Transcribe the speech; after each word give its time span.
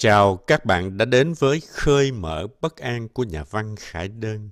Chào 0.00 0.36
các 0.36 0.64
bạn 0.64 0.96
đã 0.96 1.04
đến 1.04 1.34
với 1.38 1.60
Khơi 1.60 2.12
mở 2.12 2.46
bất 2.60 2.76
an 2.76 3.08
của 3.08 3.22
nhà 3.22 3.44
văn 3.44 3.76
Khải 3.78 4.08
Đơn. 4.08 4.50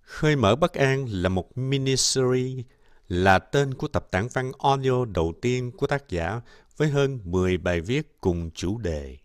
Khơi 0.00 0.36
mở 0.36 0.56
bất 0.56 0.72
an 0.72 1.06
là 1.08 1.28
một 1.28 1.56
mini-series, 1.56 2.62
là 3.08 3.38
tên 3.38 3.74
của 3.74 3.88
tập 3.88 4.08
tản 4.10 4.28
văn 4.32 4.52
audio 4.58 5.04
đầu 5.04 5.32
tiên 5.42 5.70
của 5.76 5.86
tác 5.86 6.08
giả 6.08 6.40
với 6.76 6.88
hơn 6.88 7.20
10 7.24 7.58
bài 7.58 7.80
viết 7.80 8.20
cùng 8.20 8.50
chủ 8.54 8.78
đề. 8.78 9.16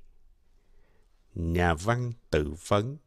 Nhà 1.35 1.73
văn 1.73 2.11
tự 2.29 2.53
vấn 2.67 2.97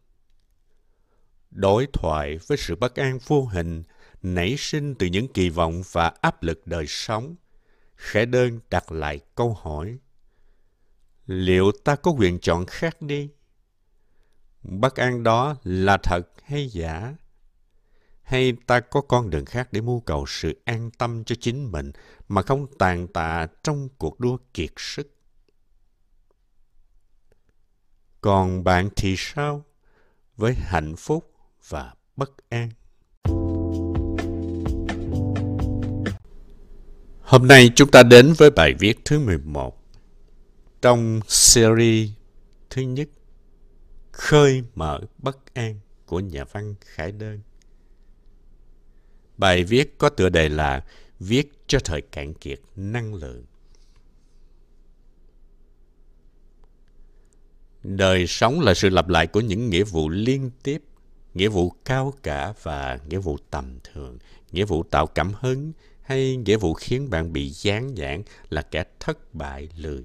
Đối 1.50 1.86
thoại 1.92 2.38
với 2.46 2.58
sự 2.58 2.76
bất 2.76 2.96
an 2.96 3.18
vô 3.26 3.44
hình, 3.44 3.82
nảy 4.22 4.54
sinh 4.58 4.94
từ 4.94 5.06
những 5.06 5.28
kỳ 5.28 5.48
vọng 5.48 5.82
và 5.92 6.12
áp 6.20 6.42
lực 6.42 6.66
đời 6.66 6.84
sống. 6.86 7.36
Khải 7.96 8.26
đơn 8.26 8.60
đặt 8.70 8.92
lại 8.92 9.20
câu 9.34 9.54
hỏi 9.54 9.98
liệu 11.26 11.72
ta 11.84 11.96
có 11.96 12.10
quyền 12.10 12.38
chọn 12.38 12.66
khác 12.66 13.02
đi? 13.02 13.28
Bất 14.62 14.96
an 14.96 15.22
đó 15.22 15.56
là 15.64 15.98
thật 16.02 16.22
hay 16.44 16.68
giả? 16.68 17.14
Hay 18.22 18.52
ta 18.66 18.80
có 18.80 19.00
con 19.00 19.30
đường 19.30 19.44
khác 19.44 19.68
để 19.72 19.80
mưu 19.80 20.00
cầu 20.00 20.24
sự 20.28 20.62
an 20.64 20.90
tâm 20.98 21.24
cho 21.24 21.34
chính 21.40 21.72
mình 21.72 21.92
mà 22.28 22.42
không 22.42 22.66
tàn 22.78 23.08
tạ 23.08 23.46
trong 23.62 23.88
cuộc 23.98 24.20
đua 24.20 24.36
kiệt 24.54 24.70
sức? 24.76 25.12
Còn 28.20 28.64
bạn 28.64 28.88
thì 28.96 29.14
sao 29.18 29.64
với 30.36 30.54
hạnh 30.54 30.96
phúc 30.96 31.34
và 31.68 31.94
bất 32.16 32.30
an? 32.48 32.70
Hôm 37.20 37.48
nay 37.48 37.70
chúng 37.74 37.90
ta 37.90 38.02
đến 38.02 38.32
với 38.38 38.50
bài 38.50 38.74
viết 38.78 38.98
thứ 39.04 39.18
11 39.18 39.85
trong 40.86 41.20
series 41.28 42.10
thứ 42.70 42.82
nhất 42.82 43.08
Khơi 44.12 44.62
mở 44.74 45.00
bất 45.18 45.54
an 45.54 45.80
của 46.06 46.20
nhà 46.20 46.44
văn 46.44 46.74
Khải 46.80 47.12
Đơn. 47.12 47.40
Bài 49.36 49.64
viết 49.64 49.98
có 49.98 50.08
tựa 50.08 50.28
đề 50.28 50.48
là 50.48 50.84
Viết 51.20 51.52
cho 51.66 51.78
thời 51.84 52.00
cạn 52.00 52.34
kiệt 52.34 52.60
năng 52.76 53.14
lượng. 53.14 53.44
Đời 57.82 58.26
sống 58.26 58.60
là 58.60 58.74
sự 58.74 58.88
lặp 58.88 59.08
lại 59.08 59.26
của 59.26 59.40
những 59.40 59.70
nghĩa 59.70 59.84
vụ 59.84 60.08
liên 60.08 60.50
tiếp, 60.62 60.82
nghĩa 61.34 61.48
vụ 61.48 61.70
cao 61.70 62.14
cả 62.22 62.52
và 62.62 62.98
nghĩa 63.08 63.18
vụ 63.18 63.38
tầm 63.50 63.78
thường, 63.84 64.18
nghĩa 64.52 64.64
vụ 64.64 64.82
tạo 64.82 65.06
cảm 65.06 65.32
hứng 65.40 65.72
hay 66.02 66.36
nghĩa 66.36 66.56
vụ 66.56 66.74
khiến 66.74 67.10
bạn 67.10 67.32
bị 67.32 67.48
gián 67.50 67.94
giãn 67.96 68.22
là 68.50 68.62
kẻ 68.62 68.84
thất 69.00 69.34
bại 69.34 69.68
lười 69.76 70.04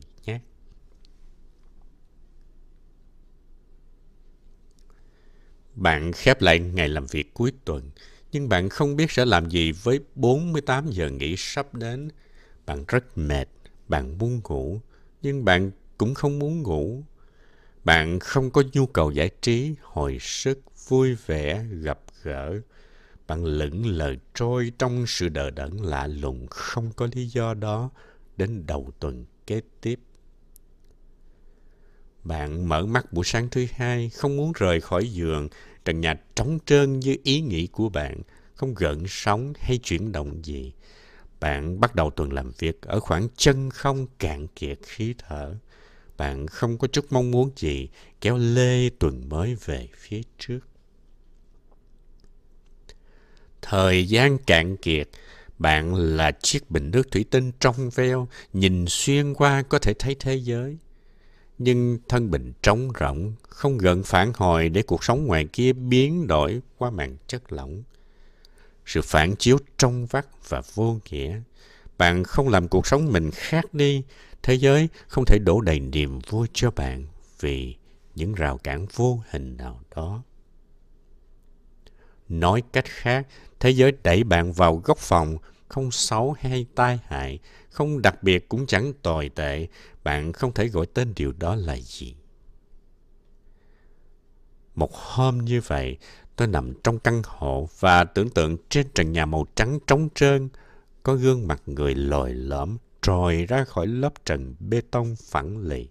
Bạn 5.76 6.12
khép 6.12 6.42
lại 6.42 6.60
ngày 6.60 6.90
làm 6.90 7.06
việc 7.06 7.34
cuối 7.34 7.52
tuần, 7.66 7.92
nhưng 8.32 8.50
bạn 8.50 8.70
không 8.70 8.96
biết 8.96 9.12
sẽ 9.12 9.26
làm 9.26 9.50
gì 9.50 9.72
với 9.72 10.00
48 10.16 10.90
giờ 10.90 11.10
nghỉ 11.10 11.36
sắp 11.38 11.74
đến. 11.74 12.10
Bạn 12.66 12.86
rất 12.88 13.18
mệt, 13.18 13.48
bạn 13.88 14.18
muốn 14.18 14.42
ngủ, 14.44 14.82
nhưng 15.22 15.46
bạn 15.46 15.72
cũng 15.98 16.14
không 16.14 16.40
muốn 16.40 16.62
ngủ. 16.62 17.04
Bạn 17.84 18.20
không 18.20 18.52
có 18.52 18.64
nhu 18.74 18.86
cầu 18.86 19.12
giải 19.12 19.30
trí, 19.42 19.76
hồi 19.82 20.18
sức, 20.20 20.60
vui 20.88 21.16
vẻ, 21.26 21.66
gặp 21.72 22.00
gỡ. 22.24 22.54
Bạn 23.28 23.46
lững 23.46 23.86
lờ 23.86 24.16
trôi 24.34 24.72
trong 24.80 25.04
sự 25.08 25.30
đờ 25.30 25.50
đẫn 25.50 25.78
lạ 25.78 26.08
lùng 26.08 26.48
không 26.48 26.92
có 26.96 27.08
lý 27.14 27.26
do 27.26 27.54
đó 27.54 27.90
đến 28.38 28.64
đầu 28.68 28.92
tuần 29.00 29.26
kế 29.48 29.62
tiếp. 29.82 30.00
Bạn 32.24 32.70
mở 32.70 32.86
mắt 32.86 33.14
buổi 33.14 33.26
sáng 33.26 33.50
thứ 33.50 33.66
hai, 33.74 34.10
không 34.10 34.38
muốn 34.38 34.52
rời 34.56 34.82
khỏi 34.82 35.10
giường, 35.10 35.50
trần 35.86 36.02
nhà 36.02 36.16
trống 36.36 36.60
trơn 36.66 37.00
như 37.00 37.16
ý 37.24 37.42
nghĩ 37.42 37.68
của 37.68 37.90
bạn, 37.90 38.22
không 38.54 38.74
gợn 38.74 39.04
sóng 39.08 39.54
hay 39.60 39.78
chuyển 39.78 40.12
động 40.12 40.46
gì. 40.46 40.74
Bạn 41.40 41.80
bắt 41.80 41.96
đầu 41.96 42.12
tuần 42.12 42.34
làm 42.34 42.52
việc 42.60 42.82
ở 42.82 43.00
khoảng 43.00 43.28
chân 43.38 43.70
không 43.70 44.08
cạn 44.20 44.48
kiệt 44.48 44.80
khí 44.84 45.16
thở. 45.18 45.56
Bạn 46.18 46.48
không 46.48 46.78
có 46.78 46.88
chút 46.88 47.06
mong 47.10 47.32
muốn 47.32 47.52
gì 47.56 47.90
kéo 48.22 48.38
lê 48.38 48.90
tuần 48.90 49.30
mới 49.30 49.56
về 49.66 49.88
phía 49.96 50.22
trước. 50.38 50.60
Thời 53.62 54.08
gian 54.08 54.38
cạn 54.38 54.78
kiệt, 54.78 55.10
bạn 55.60 55.96
là 55.96 56.32
chiếc 56.32 56.72
bình 56.72 56.92
nước 56.92 57.12
thủy 57.12 57.26
tinh 57.32 57.52
trong 57.60 57.90
veo, 57.90 58.28
nhìn 58.54 58.86
xuyên 58.88 59.34
qua 59.34 59.62
có 59.62 59.80
thể 59.80 59.94
thấy 59.94 60.16
thế 60.20 60.36
giới 60.36 60.78
nhưng 61.64 62.00
thân 62.10 62.32
bình 62.32 62.54
trống 62.62 62.90
rỗng, 63.00 63.34
không 63.50 63.78
gần 63.78 64.04
phản 64.04 64.32
hồi 64.36 64.70
để 64.70 64.82
cuộc 64.82 65.04
sống 65.04 65.26
ngoài 65.26 65.48
kia 65.54 65.74
biến 65.74 66.28
đổi 66.28 66.62
qua 66.78 66.90
màn 66.90 67.18
chất 67.28 67.54
lỏng. 67.54 67.84
Sự 68.86 69.02
phản 69.02 69.36
chiếu 69.36 69.58
trong 69.78 70.06
vắt 70.06 70.26
và 70.50 70.62
vô 70.74 71.00
nghĩa. 71.10 71.42
Bạn 71.98 72.24
không 72.24 72.50
làm 72.50 72.68
cuộc 72.68 72.88
sống 72.88 73.12
mình 73.12 73.32
khác 73.34 73.74
đi, 73.74 74.04
thế 74.44 74.54
giới 74.54 74.90
không 75.08 75.26
thể 75.26 75.40
đổ 75.46 75.62
đầy 75.62 75.80
niềm 75.80 76.20
vui 76.30 76.48
cho 76.54 76.72
bạn 76.72 77.06
vì 77.40 77.76
những 78.16 78.34
rào 78.34 78.58
cản 78.58 78.86
vô 78.96 79.20
hình 79.30 79.58
nào 79.58 79.82
đó. 79.96 80.24
Nói 82.30 82.64
cách 82.74 82.86
khác, 82.86 83.28
thế 83.60 83.70
giới 83.70 83.92
đẩy 84.04 84.24
bạn 84.24 84.54
vào 84.54 84.76
góc 84.76 84.98
phòng, 84.98 85.38
không 85.68 85.92
xấu 85.92 86.36
hay 86.40 86.66
tai 86.76 87.00
hại, 87.04 87.40
không 87.72 88.02
đặc 88.02 88.24
biệt 88.24 88.50
cũng 88.50 88.66
chẳng 88.66 88.94
tồi 89.02 89.30
tệ, 89.30 89.68
bạn 90.04 90.34
không 90.34 90.54
thể 90.54 90.68
gọi 90.68 90.86
tên 90.86 91.14
điều 91.16 91.32
đó 91.32 91.56
là 91.56 91.78
gì. 91.78 92.16
Một 94.76 94.94
hôm 94.94 95.38
như 95.38 95.62
vậy, 95.68 95.98
tôi 96.36 96.48
nằm 96.48 96.74
trong 96.84 97.00
căn 97.00 97.22
hộ 97.26 97.70
và 97.80 98.04
tưởng 98.04 98.30
tượng 98.30 98.58
trên 98.70 98.88
trần 98.94 99.12
nhà 99.12 99.26
màu 99.26 99.46
trắng 99.56 99.80
trống 99.88 100.10
trơn 100.16 100.50
có 101.04 101.16
gương 101.16 101.48
mặt 101.48 101.62
người 101.66 101.96
lồi 101.96 102.34
lõm 102.34 102.78
trồi 103.02 103.46
ra 103.46 103.64
khỏi 103.64 103.88
lớp 103.88 104.14
trần 104.26 104.56
bê 104.60 104.82
tông 104.92 105.16
phẳng 105.30 105.58
lì. 105.58 105.90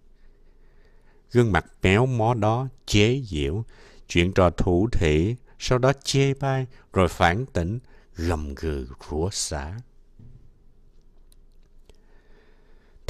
Gương 1.33 1.53
mặt 1.53 1.67
méo 1.83 2.07
mó 2.07 2.35
đó 2.35 2.69
chế 2.87 3.23
giễu, 3.27 3.65
chuyện 4.09 4.33
trò 4.33 4.51
thủ 4.51 4.89
thị, 4.93 5.37
sau 5.59 5.79
đó 5.79 5.93
chê 6.05 6.35
bai, 6.35 6.67
rồi 6.93 7.09
phản 7.09 7.47
tỉnh, 7.47 7.79
gầm 8.17 8.55
gừ 8.55 8.87
rủa 9.11 9.29
xả. 9.33 9.79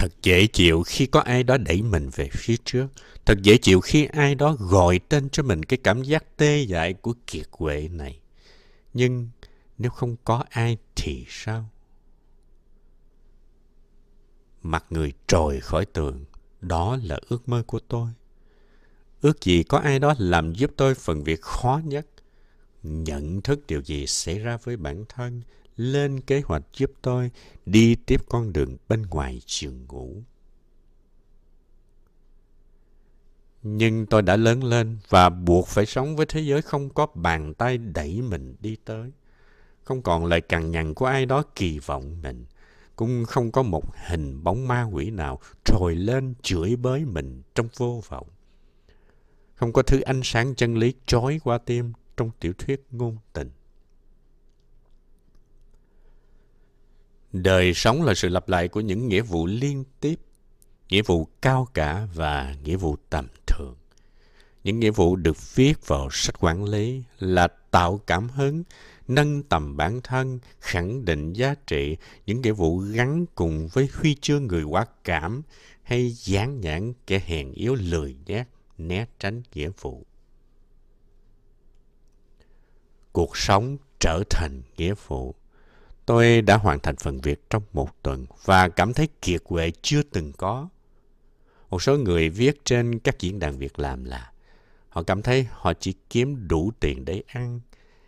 Thật 0.01 0.13
dễ 0.23 0.47
chịu 0.47 0.83
khi 0.87 1.07
có 1.07 1.21
ai 1.21 1.43
đó 1.43 1.57
đẩy 1.57 1.83
mình 1.83 2.11
về 2.15 2.29
phía 2.33 2.57
trước. 2.65 2.87
Thật 3.25 3.39
dễ 3.43 3.57
chịu 3.57 3.81
khi 3.81 4.05
ai 4.05 4.35
đó 4.35 4.57
gọi 4.59 5.01
tên 5.09 5.29
cho 5.31 5.43
mình 5.43 5.63
cái 5.63 5.79
cảm 5.83 6.03
giác 6.03 6.37
tê 6.37 6.63
dại 6.63 6.93
của 6.93 7.15
kiệt 7.27 7.51
quệ 7.51 7.89
này. 7.93 8.21
Nhưng 8.95 9.29
nếu 9.79 9.91
không 9.91 10.17
có 10.25 10.45
ai 10.51 10.79
thì 10.97 11.25
sao? 11.29 11.69
Mặt 14.63 14.85
người 14.91 15.13
trồi 15.27 15.61
khỏi 15.61 15.87
tường, 15.87 16.25
đó 16.61 16.99
là 17.03 17.19
ước 17.29 17.49
mơ 17.49 17.63
của 17.67 17.81
tôi. 17.89 18.09
Ước 19.21 19.45
gì 19.45 19.63
có 19.63 19.79
ai 19.79 19.99
đó 19.99 20.15
làm 20.19 20.53
giúp 20.53 20.71
tôi 20.77 20.95
phần 20.95 21.25
việc 21.25 21.41
khó 21.41 21.81
nhất. 21.85 22.07
Nhận 22.83 23.41
thức 23.43 23.67
điều 23.67 23.83
gì 23.83 24.07
xảy 24.07 24.39
ra 24.39 24.57
với 24.57 24.77
bản 24.77 25.05
thân, 25.09 25.43
lên 25.81 26.21
kế 26.21 26.43
hoạch 26.45 26.63
giúp 26.77 26.91
tôi 27.03 27.31
đi 27.67 27.95
tiếp 27.95 28.21
con 28.29 28.53
đường 28.53 28.77
bên 28.89 29.03
ngoài 29.03 29.41
giường 29.47 29.87
ngủ. 29.89 30.23
Nhưng 33.63 34.07
tôi 34.07 34.23
đã 34.23 34.37
lớn 34.37 34.65
lên 34.65 34.99
và 35.09 35.29
buộc 35.29 35.67
phải 35.67 35.87
sống 35.87 36.17
với 36.17 36.27
thế 36.27 36.41
giới 36.41 36.63
không 36.63 36.91
có 36.91 37.07
bàn 37.15 37.55
tay 37.55 37.79
đẩy 37.79 38.23
mình 38.23 38.57
đi 38.61 38.77
tới. 38.85 39.13
Không 39.83 40.03
còn 40.03 40.27
lời 40.27 40.41
cằn 40.41 40.71
nhằn 40.71 40.95
của 40.95 41.07
ai 41.07 41.27
đó 41.27 41.43
kỳ 41.55 41.79
vọng 41.79 42.23
mình. 42.23 42.45
Cũng 42.97 43.25
không 43.25 43.53
có 43.53 43.63
một 43.63 43.85
hình 44.07 44.45
bóng 44.45 44.69
ma 44.69 44.83
quỷ 44.83 45.11
nào 45.11 45.39
trồi 45.65 45.95
lên 45.95 46.35
chửi 46.43 46.77
bới 46.77 47.05
mình 47.05 47.43
trong 47.55 47.69
vô 47.77 48.03
vọng. 48.09 48.27
Không 49.55 49.73
có 49.73 49.83
thứ 49.83 50.01
ánh 50.01 50.21
sáng 50.25 50.55
chân 50.55 50.75
lý 50.75 50.95
trói 51.07 51.41
qua 51.45 51.59
tim 51.59 51.93
trong 52.17 52.31
tiểu 52.41 52.53
thuyết 52.59 52.87
ngôn 52.91 53.19
tình. 53.33 53.51
Đời 57.33 57.75
sống 57.75 58.03
là 58.03 58.15
sự 58.15 58.29
lặp 58.29 58.49
lại 58.49 58.69
của 58.69 58.81
những 58.81 59.09
nghĩa 59.09 59.23
vụ 59.23 59.47
liên 59.47 59.85
tiếp, 60.01 60.21
nghĩa 60.89 61.03
vụ 61.03 61.29
cao 61.43 61.69
cả 61.75 62.07
và 62.15 62.57
nghĩa 62.65 62.77
vụ 62.77 62.97
tầm 63.11 63.27
thường. 63.47 63.77
Những 64.65 64.81
nghĩa 64.81 64.91
vụ 64.91 65.17
được 65.17 65.55
viết 65.55 65.87
vào 65.87 66.09
sách 66.11 66.35
quản 66.41 66.65
lý 66.65 67.03
là 67.19 67.49
tạo 67.71 68.01
cảm 68.07 68.29
hứng, 68.29 68.63
nâng 69.09 69.43
tầm 69.43 69.77
bản 69.77 70.01
thân, 70.01 70.39
khẳng 70.61 71.05
định 71.05 71.33
giá 71.33 71.55
trị, 71.67 71.97
những 72.27 72.41
nghĩa 72.41 72.53
vụ 72.53 72.79
gắn 72.79 73.27
cùng 73.35 73.69
với 73.73 73.89
huy 73.95 74.17
chương 74.21 74.47
người 74.47 74.63
quá 74.63 74.87
cảm 75.05 75.43
hay 75.83 76.11
dán 76.11 76.61
nhãn 76.61 76.93
kẻ 77.07 77.23
hèn 77.27 77.53
yếu 77.53 77.75
lười 77.75 78.17
nhát, 78.27 78.49
né 78.79 79.07
tránh 79.19 79.43
nghĩa 79.55 79.71
vụ. 79.81 80.07
Cuộc 83.13 83.37
sống 83.37 83.77
trở 84.01 84.23
thành 84.31 84.63
nghĩa 84.77 84.95
vụ 85.07 85.35
Tôi 86.11 86.43
đã 86.43 86.57
hoàn 86.57 86.81
thành 86.81 86.97
phần 86.97 87.21
việc 87.21 87.51
trong 87.51 87.63
một 87.73 88.03
tuần 88.03 88.27
và 88.45 88.69
cảm 88.69 88.93
thấy 88.93 89.09
kiệt 89.23 89.41
quệ 89.45 89.73
chưa 89.83 90.03
từng 90.03 90.33
có. 90.33 90.69
Một 91.71 91.83
số 91.83 91.97
người 91.97 92.29
viết 92.29 92.65
trên 92.65 92.99
các 92.99 93.21
diễn 93.21 93.39
đàn 93.39 93.59
việc 93.59 93.79
làm 93.79 94.05
là 94.05 94.33
họ 94.89 95.03
cảm 95.03 95.23
thấy 95.23 95.47
họ 95.51 95.73
chỉ 95.81 95.95
kiếm 96.11 96.49
đủ 96.49 96.73
tiền 96.81 97.05
để 97.05 97.23
ăn. 97.27 97.61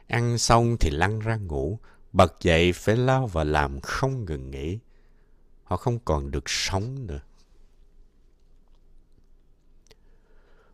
Ăn 0.06 0.38
xong 0.38 0.76
thì 0.80 0.90
lăn 0.90 1.20
ra 1.20 1.36
ngủ, 1.36 1.78
bật 2.12 2.34
dậy 2.40 2.72
phải 2.72 2.96
lao 2.96 3.26
vào 3.26 3.44
làm 3.44 3.80
không 3.80 4.24
ngừng 4.24 4.50
nghỉ. 4.50 4.78
Họ 5.64 5.76
không 5.76 5.98
còn 6.04 6.30
được 6.30 6.44
sống 6.46 7.06
nữa. 7.06 7.20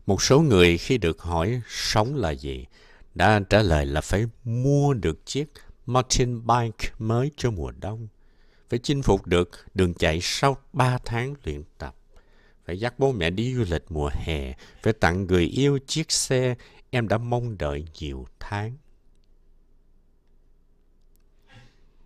Một 0.05 0.21
số 0.21 0.41
người 0.41 0.77
khi 0.77 0.97
được 0.97 1.21
hỏi 1.21 1.61
sống 1.67 2.15
là 2.15 2.31
gì, 2.31 2.65
đã 3.15 3.39
trả 3.49 3.61
lời 3.61 3.85
là 3.85 4.01
phải 4.01 4.25
mua 4.43 4.93
được 4.93 5.25
chiếc 5.25 5.51
mountain 5.89 6.47
bike 6.47 6.89
mới 6.99 7.31
cho 7.37 7.51
mùa 7.51 7.71
đông. 7.71 8.07
Phải 8.69 8.79
chinh 8.79 9.01
phục 9.01 9.27
được 9.27 9.49
đường 9.73 9.93
chạy 9.93 10.19
sau 10.21 10.57
3 10.73 10.97
tháng 11.05 11.33
luyện 11.43 11.63
tập. 11.77 11.95
Phải 12.65 12.79
dắt 12.79 12.99
bố 12.99 13.11
mẹ 13.11 13.29
đi 13.29 13.55
du 13.55 13.63
lịch 13.69 13.85
mùa 13.89 14.09
hè. 14.13 14.53
Phải 14.83 14.93
tặng 14.93 15.27
người 15.27 15.45
yêu 15.45 15.79
chiếc 15.87 16.11
xe 16.11 16.55
em 16.89 17.07
đã 17.07 17.17
mong 17.17 17.57
đợi 17.57 17.85
nhiều 17.99 18.25
tháng. 18.39 18.77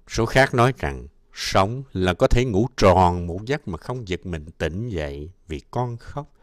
Số 0.08 0.26
khác 0.26 0.54
nói 0.54 0.74
rằng, 0.78 1.08
sống 1.34 1.84
là 1.94 2.14
có 2.14 2.28
thể 2.28 2.46
ngủ 2.46 2.68
tròn 2.78 3.28
một 3.28 3.46
giấc 3.46 3.68
mà 3.68 3.78
không 3.78 4.08
giật 4.08 4.26
mình 4.26 4.46
tỉnh 4.58 4.90
dậy 4.90 5.30
vì 5.48 5.62
con 5.72 5.98
khóc, 5.98 6.34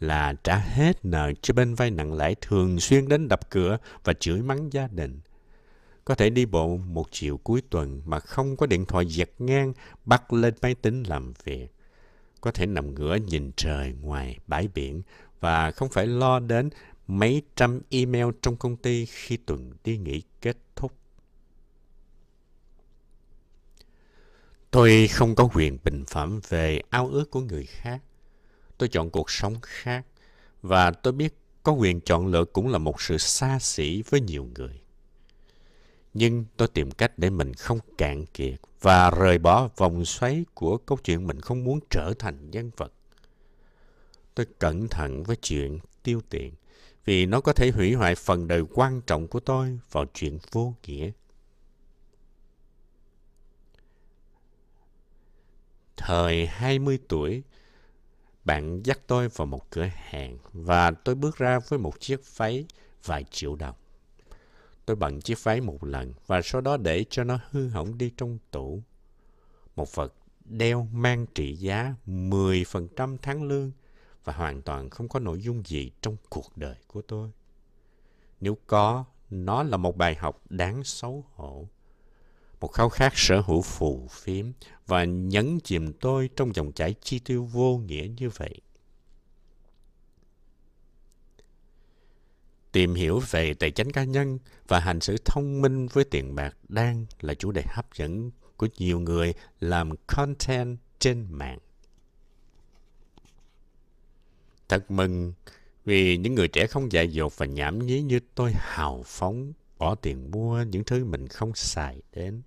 là 0.00 0.34
trả 0.44 0.56
hết 0.56 1.04
nợ 1.04 1.32
cho 1.42 1.54
bên 1.54 1.74
vay 1.74 1.90
nặng 1.90 2.12
lãi 2.12 2.34
thường 2.40 2.80
xuyên 2.80 3.08
đến 3.08 3.28
đập 3.28 3.50
cửa 3.50 3.78
và 4.04 4.12
chửi 4.12 4.42
mắng 4.42 4.72
gia 4.72 4.86
đình. 4.86 5.20
Có 6.10 6.16
thể 6.16 6.30
đi 6.30 6.46
bộ 6.46 6.76
một 6.76 7.06
chiều 7.10 7.36
cuối 7.36 7.62
tuần 7.70 8.02
mà 8.04 8.18
không 8.18 8.56
có 8.56 8.66
điện 8.66 8.84
thoại 8.84 9.06
giật 9.06 9.30
ngang, 9.38 9.72
bắt 10.04 10.32
lên 10.32 10.54
máy 10.62 10.74
tính 10.74 11.02
làm 11.02 11.32
việc. 11.44 11.66
Có 12.40 12.50
thể 12.50 12.66
nằm 12.66 12.94
ngửa 12.94 13.16
nhìn 13.16 13.50
trời 13.56 13.94
ngoài 14.00 14.38
bãi 14.46 14.68
biển 14.74 15.02
và 15.40 15.70
không 15.70 15.88
phải 15.88 16.06
lo 16.06 16.40
đến 16.40 16.70
mấy 17.06 17.42
trăm 17.56 17.80
email 17.90 18.26
trong 18.42 18.56
công 18.56 18.76
ty 18.76 19.06
khi 19.06 19.36
tuần 19.36 19.72
đi 19.84 19.96
nghỉ 19.96 20.22
kết 20.40 20.56
thúc. 20.76 20.92
Tôi 24.70 25.08
không 25.08 25.34
có 25.34 25.48
quyền 25.54 25.78
bình 25.84 26.04
phẩm 26.08 26.40
về 26.48 26.80
ao 26.90 27.08
ước 27.08 27.30
của 27.30 27.40
người 27.40 27.64
khác 27.66 28.02
tôi 28.78 28.88
chọn 28.88 29.10
cuộc 29.10 29.30
sống 29.30 29.54
khác 29.62 30.06
và 30.62 30.90
tôi 30.90 31.12
biết 31.12 31.34
có 31.62 31.72
quyền 31.72 32.00
chọn 32.00 32.26
lựa 32.26 32.44
cũng 32.44 32.68
là 32.68 32.78
một 32.78 33.00
sự 33.02 33.18
xa 33.18 33.58
xỉ 33.58 34.02
với 34.02 34.20
nhiều 34.20 34.48
người. 34.54 34.80
Nhưng 36.14 36.44
tôi 36.56 36.68
tìm 36.68 36.90
cách 36.90 37.12
để 37.16 37.30
mình 37.30 37.54
không 37.54 37.78
cạn 37.98 38.26
kiệt 38.26 38.60
và 38.80 39.10
rời 39.10 39.38
bỏ 39.38 39.68
vòng 39.76 40.04
xoáy 40.04 40.44
của 40.54 40.76
câu 40.76 40.98
chuyện 41.04 41.26
mình 41.26 41.40
không 41.40 41.64
muốn 41.64 41.80
trở 41.90 42.14
thành 42.18 42.50
nhân 42.50 42.70
vật. 42.76 42.92
Tôi 44.34 44.46
cẩn 44.58 44.88
thận 44.88 45.22
với 45.22 45.36
chuyện 45.36 45.78
tiêu 46.02 46.20
tiền 46.30 46.54
vì 47.04 47.26
nó 47.26 47.40
có 47.40 47.52
thể 47.52 47.70
hủy 47.70 47.94
hoại 47.94 48.14
phần 48.14 48.48
đời 48.48 48.62
quan 48.74 49.00
trọng 49.06 49.28
của 49.28 49.40
tôi 49.40 49.78
vào 49.90 50.04
chuyện 50.14 50.38
vô 50.52 50.74
nghĩa. 50.86 51.10
Thời 55.96 56.46
20 56.46 56.98
tuổi, 57.08 57.42
bạn 58.44 58.82
dắt 58.82 59.00
tôi 59.06 59.28
vào 59.28 59.46
một 59.46 59.70
cửa 59.70 59.88
hàng 59.94 60.38
và 60.52 60.90
tôi 60.90 61.14
bước 61.14 61.36
ra 61.36 61.58
với 61.68 61.78
một 61.78 62.00
chiếc 62.00 62.36
váy 62.36 62.66
vài 63.04 63.24
triệu 63.30 63.56
đồng. 63.56 63.74
Tôi 64.90 64.96
bận 64.96 65.20
chiếc 65.20 65.44
váy 65.44 65.60
một 65.60 65.84
lần 65.84 66.14
và 66.26 66.42
sau 66.42 66.60
đó 66.60 66.76
để 66.76 67.04
cho 67.10 67.24
nó 67.24 67.38
hư 67.50 67.68
hỏng 67.68 67.98
đi 67.98 68.12
trong 68.16 68.38
tủ. 68.50 68.82
Một 69.76 69.94
vật 69.94 70.14
đeo 70.44 70.88
mang 70.92 71.26
trị 71.34 71.54
giá 71.54 71.94
10% 72.06 73.16
tháng 73.22 73.42
lương 73.42 73.72
và 74.24 74.32
hoàn 74.32 74.62
toàn 74.62 74.90
không 74.90 75.08
có 75.08 75.20
nội 75.20 75.42
dung 75.42 75.62
gì 75.66 75.90
trong 76.02 76.16
cuộc 76.28 76.56
đời 76.56 76.74
của 76.86 77.02
tôi. 77.02 77.30
Nếu 78.40 78.56
có, 78.66 79.04
nó 79.30 79.62
là 79.62 79.76
một 79.76 79.96
bài 79.96 80.14
học 80.14 80.40
đáng 80.48 80.84
xấu 80.84 81.24
hổ 81.34 81.68
một 82.60 82.68
khao 82.68 82.88
khát 82.88 83.12
sở 83.16 83.40
hữu 83.40 83.62
phù 83.62 84.06
phiếm 84.10 84.46
và 84.86 85.04
nhấn 85.04 85.60
chìm 85.60 85.92
tôi 85.92 86.30
trong 86.36 86.54
dòng 86.54 86.72
chảy 86.72 86.94
chi 87.02 87.18
tiêu 87.18 87.44
vô 87.44 87.76
nghĩa 87.76 88.08
như 88.16 88.30
vậy. 88.30 88.60
Tìm 92.72 92.94
hiểu 92.94 93.22
về 93.30 93.54
tài 93.54 93.70
chính 93.70 93.92
cá 93.92 94.04
nhân 94.04 94.38
và 94.68 94.80
hành 94.80 95.00
xử 95.00 95.16
thông 95.24 95.62
minh 95.62 95.86
với 95.86 96.04
tiền 96.04 96.34
bạc 96.34 96.56
đang 96.68 97.06
là 97.20 97.34
chủ 97.34 97.52
đề 97.52 97.62
hấp 97.66 97.94
dẫn 97.94 98.30
của 98.56 98.68
nhiều 98.78 99.00
người 99.00 99.34
làm 99.60 99.90
content 100.06 100.78
trên 100.98 101.26
mạng. 101.30 101.58
Thật 104.68 104.90
mừng 104.90 105.32
vì 105.84 106.16
những 106.16 106.34
người 106.34 106.48
trẻ 106.48 106.66
không 106.66 106.92
dại 106.92 107.08
dột 107.08 107.38
và 107.38 107.46
nhảm 107.46 107.86
nhí 107.86 108.00
như 108.00 108.20
tôi 108.34 108.52
hào 108.54 109.02
phóng 109.06 109.52
bỏ 109.78 109.94
tiền 109.94 110.30
mua 110.30 110.62
những 110.62 110.84
thứ 110.84 111.04
mình 111.04 111.28
không 111.28 111.54
xài 111.54 112.02
đến. 112.12 112.42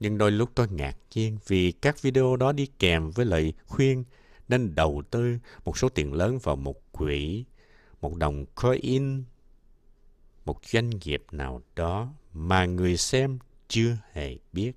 Nhưng 0.00 0.18
đôi 0.18 0.30
lúc 0.30 0.50
tôi 0.54 0.68
ngạc 0.70 0.96
nhiên 1.14 1.38
vì 1.46 1.72
các 1.72 2.02
video 2.02 2.36
đó 2.36 2.52
đi 2.52 2.66
kèm 2.78 3.10
với 3.10 3.26
lời 3.26 3.52
khuyên 3.66 4.04
nên 4.48 4.74
đầu 4.74 5.02
tư 5.10 5.38
một 5.64 5.78
số 5.78 5.88
tiền 5.88 6.12
lớn 6.12 6.38
vào 6.38 6.56
một 6.56 6.92
quỹ, 6.92 7.44
một 8.02 8.16
đồng 8.16 8.46
coin, 8.54 9.24
một 10.44 10.60
doanh 10.64 10.90
nghiệp 11.04 11.24
nào 11.32 11.62
đó 11.76 12.12
mà 12.32 12.66
người 12.66 12.96
xem 12.96 13.38
chưa 13.68 13.96
hề 14.12 14.36
biết. 14.52 14.72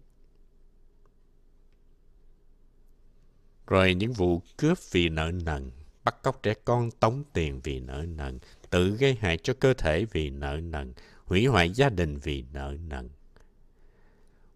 Rồi 3.68 3.94
những 3.94 4.14
vụ 4.14 4.42
cướp 4.58 4.78
vì 4.92 5.10
nợ 5.10 5.32
nần, 5.32 5.72
bắt 6.04 6.16
cóc 6.24 6.44
trẻ 6.44 6.54
con 6.66 6.92
tống 6.92 7.24
tiền 7.34 7.62
vì 7.64 7.80
nợ 7.80 8.06
nần, 8.08 8.40
tự 8.70 8.98
gây 8.98 9.16
hại 9.16 9.38
cho 9.38 9.54
cơ 9.60 9.74
thể 9.74 10.06
vì 10.06 10.30
nợ 10.30 10.60
nần, 10.64 10.94
hủy 11.26 11.46
hoại 11.46 11.70
gia 11.72 11.90
đình 11.90 12.18
vì 12.18 12.44
nợ 12.54 12.76
nần. 12.88 13.10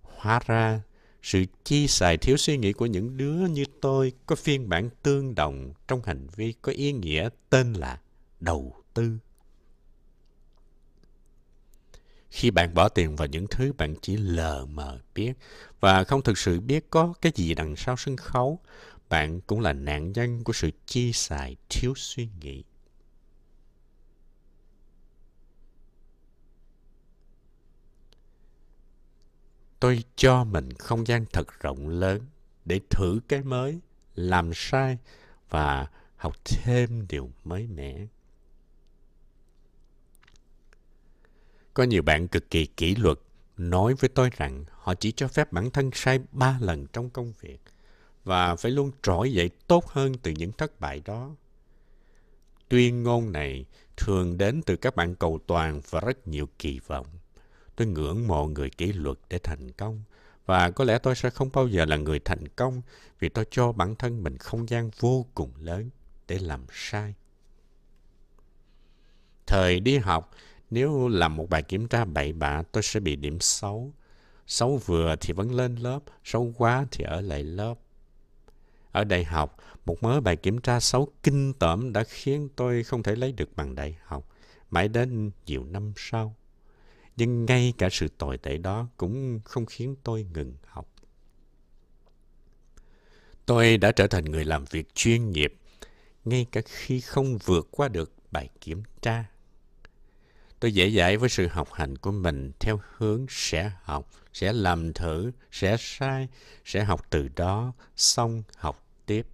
Hóa 0.01 0.39
ra, 0.45 0.81
sự 1.21 1.45
chi 1.63 1.87
xài 1.87 2.17
thiếu 2.17 2.37
suy 2.37 2.57
nghĩ 2.57 2.73
của 2.73 2.85
những 2.85 3.17
đứa 3.17 3.47
như 3.47 3.63
tôi 3.81 4.13
có 4.25 4.35
phiên 4.35 4.69
bản 4.69 4.89
tương 5.03 5.35
đồng 5.35 5.73
trong 5.87 6.01
hành 6.05 6.27
vi 6.35 6.53
có 6.61 6.71
ý 6.71 6.91
nghĩa 6.91 7.29
tên 7.49 7.73
là 7.73 7.99
đầu 8.39 8.75
tư. 8.93 9.17
Khi 12.29 12.51
bạn 12.51 12.73
bỏ 12.73 12.89
tiền 12.89 13.15
vào 13.15 13.27
những 13.27 13.47
thứ 13.51 13.73
bạn 13.77 13.95
chỉ 14.01 14.17
lờ 14.17 14.65
mờ 14.65 14.99
biết 15.15 15.33
và 15.79 16.03
không 16.03 16.21
thực 16.21 16.37
sự 16.37 16.59
biết 16.59 16.89
có 16.89 17.13
cái 17.21 17.31
gì 17.35 17.53
đằng 17.53 17.75
sau 17.75 17.95
sân 17.97 18.17
khấu, 18.17 18.59
bạn 19.09 19.41
cũng 19.41 19.59
là 19.59 19.73
nạn 19.73 20.11
nhân 20.11 20.43
của 20.43 20.53
sự 20.53 20.69
chi 20.85 21.13
xài 21.13 21.55
thiếu 21.69 21.93
suy 21.95 22.27
nghĩ. 22.41 22.63
tôi 29.79 30.03
cho 30.15 30.43
mình 30.43 30.73
không 30.73 31.07
gian 31.07 31.25
thật 31.33 31.61
rộng 31.61 31.89
lớn 31.89 32.21
để 32.65 32.79
thử 32.89 33.19
cái 33.27 33.43
mới, 33.43 33.79
làm 34.15 34.51
sai 34.53 34.97
và 35.49 35.87
học 36.15 36.35
thêm 36.45 37.05
điều 37.09 37.31
mới 37.43 37.67
mẻ. 37.67 38.05
Có 41.73 41.83
nhiều 41.83 42.01
bạn 42.01 42.27
cực 42.27 42.49
kỳ 42.49 42.65
kỷ 42.65 42.95
luật 42.95 43.19
nói 43.57 43.93
với 43.93 44.09
tôi 44.09 44.29
rằng 44.37 44.65
họ 44.71 44.93
chỉ 44.95 45.11
cho 45.11 45.27
phép 45.27 45.51
bản 45.51 45.71
thân 45.71 45.91
sai 45.93 46.19
ba 46.31 46.57
lần 46.61 46.87
trong 46.87 47.09
công 47.09 47.33
việc 47.41 47.59
và 48.23 48.55
phải 48.55 48.71
luôn 48.71 48.91
trỗi 49.01 49.33
dậy 49.33 49.49
tốt 49.67 49.87
hơn 49.87 50.13
từ 50.23 50.31
những 50.31 50.51
thất 50.51 50.79
bại 50.79 51.01
đó. 51.05 51.35
Tuyên 52.69 53.03
ngôn 53.03 53.31
này 53.31 53.65
thường 53.97 54.37
đến 54.37 54.61
từ 54.65 54.75
các 54.75 54.95
bạn 54.95 55.15
cầu 55.15 55.39
toàn 55.47 55.81
và 55.89 55.99
rất 55.99 56.27
nhiều 56.27 56.49
kỳ 56.59 56.79
vọng. 56.87 57.07
Tôi 57.75 57.87
ngưỡng 57.87 58.27
mộ 58.27 58.47
người 58.47 58.69
kỷ 58.69 58.93
luật 58.93 59.17
để 59.29 59.39
thành 59.43 59.71
công. 59.71 60.03
Và 60.45 60.71
có 60.71 60.83
lẽ 60.83 60.99
tôi 60.99 61.15
sẽ 61.15 61.29
không 61.29 61.49
bao 61.53 61.67
giờ 61.67 61.85
là 61.85 61.97
người 61.97 62.19
thành 62.19 62.47
công 62.47 62.81
vì 63.19 63.29
tôi 63.29 63.45
cho 63.51 63.71
bản 63.71 63.95
thân 63.95 64.23
mình 64.23 64.37
không 64.37 64.69
gian 64.69 64.89
vô 64.99 65.25
cùng 65.35 65.51
lớn 65.59 65.89
để 66.27 66.39
làm 66.39 66.65
sai. 66.71 67.13
Thời 69.47 69.79
đi 69.79 69.97
học, 69.97 70.31
nếu 70.69 71.07
làm 71.07 71.35
một 71.35 71.49
bài 71.49 71.63
kiểm 71.63 71.87
tra 71.87 72.05
bậy 72.05 72.33
bạ, 72.33 72.63
tôi 72.71 72.83
sẽ 72.83 72.99
bị 72.99 73.15
điểm 73.15 73.39
xấu. 73.39 73.93
Xấu 74.47 74.77
vừa 74.77 75.15
thì 75.21 75.33
vẫn 75.33 75.55
lên 75.55 75.75
lớp, 75.75 75.99
xấu 76.23 76.53
quá 76.57 76.85
thì 76.91 77.03
ở 77.03 77.21
lại 77.21 77.43
lớp. 77.43 77.75
Ở 78.91 79.03
đại 79.03 79.23
học, 79.23 79.57
một 79.85 80.03
mớ 80.03 80.21
bài 80.21 80.35
kiểm 80.35 80.61
tra 80.61 80.79
xấu 80.79 81.09
kinh 81.23 81.53
tởm 81.53 81.93
đã 81.93 82.03
khiến 82.03 82.49
tôi 82.55 82.83
không 82.83 83.03
thể 83.03 83.15
lấy 83.15 83.31
được 83.31 83.55
bằng 83.55 83.75
đại 83.75 83.97
học, 84.03 84.29
mãi 84.69 84.87
đến 84.87 85.31
nhiều 85.45 85.63
năm 85.63 85.93
sau. 85.95 86.35
Nhưng 87.17 87.45
ngay 87.45 87.73
cả 87.77 87.89
sự 87.91 88.07
tồi 88.17 88.37
tệ 88.37 88.57
đó 88.57 88.87
cũng 88.97 89.39
không 89.43 89.65
khiến 89.65 89.95
tôi 90.03 90.25
ngừng 90.33 90.53
học. 90.65 90.93
Tôi 93.45 93.77
đã 93.77 93.91
trở 93.91 94.07
thành 94.07 94.25
người 94.25 94.45
làm 94.45 94.65
việc 94.65 94.95
chuyên 94.95 95.31
nghiệp, 95.31 95.53
ngay 96.25 96.45
cả 96.51 96.61
khi 96.65 97.01
không 97.01 97.37
vượt 97.37 97.67
qua 97.71 97.87
được 97.87 98.13
bài 98.31 98.49
kiểm 98.61 98.83
tra. 99.01 99.25
Tôi 100.59 100.73
dễ 100.73 100.91
dãi 100.91 101.17
với 101.17 101.29
sự 101.29 101.47
học 101.47 101.73
hành 101.73 101.97
của 101.97 102.11
mình 102.11 102.51
theo 102.59 102.79
hướng 102.97 103.25
sẽ 103.29 103.71
học, 103.83 104.09
sẽ 104.33 104.53
làm 104.53 104.93
thử, 104.93 105.31
sẽ 105.51 105.75
sai, 105.79 106.27
sẽ 106.65 106.83
học 106.83 107.05
từ 107.09 107.29
đó, 107.35 107.73
xong 107.95 108.43
học 108.57 108.85
tiếp. 109.05 109.27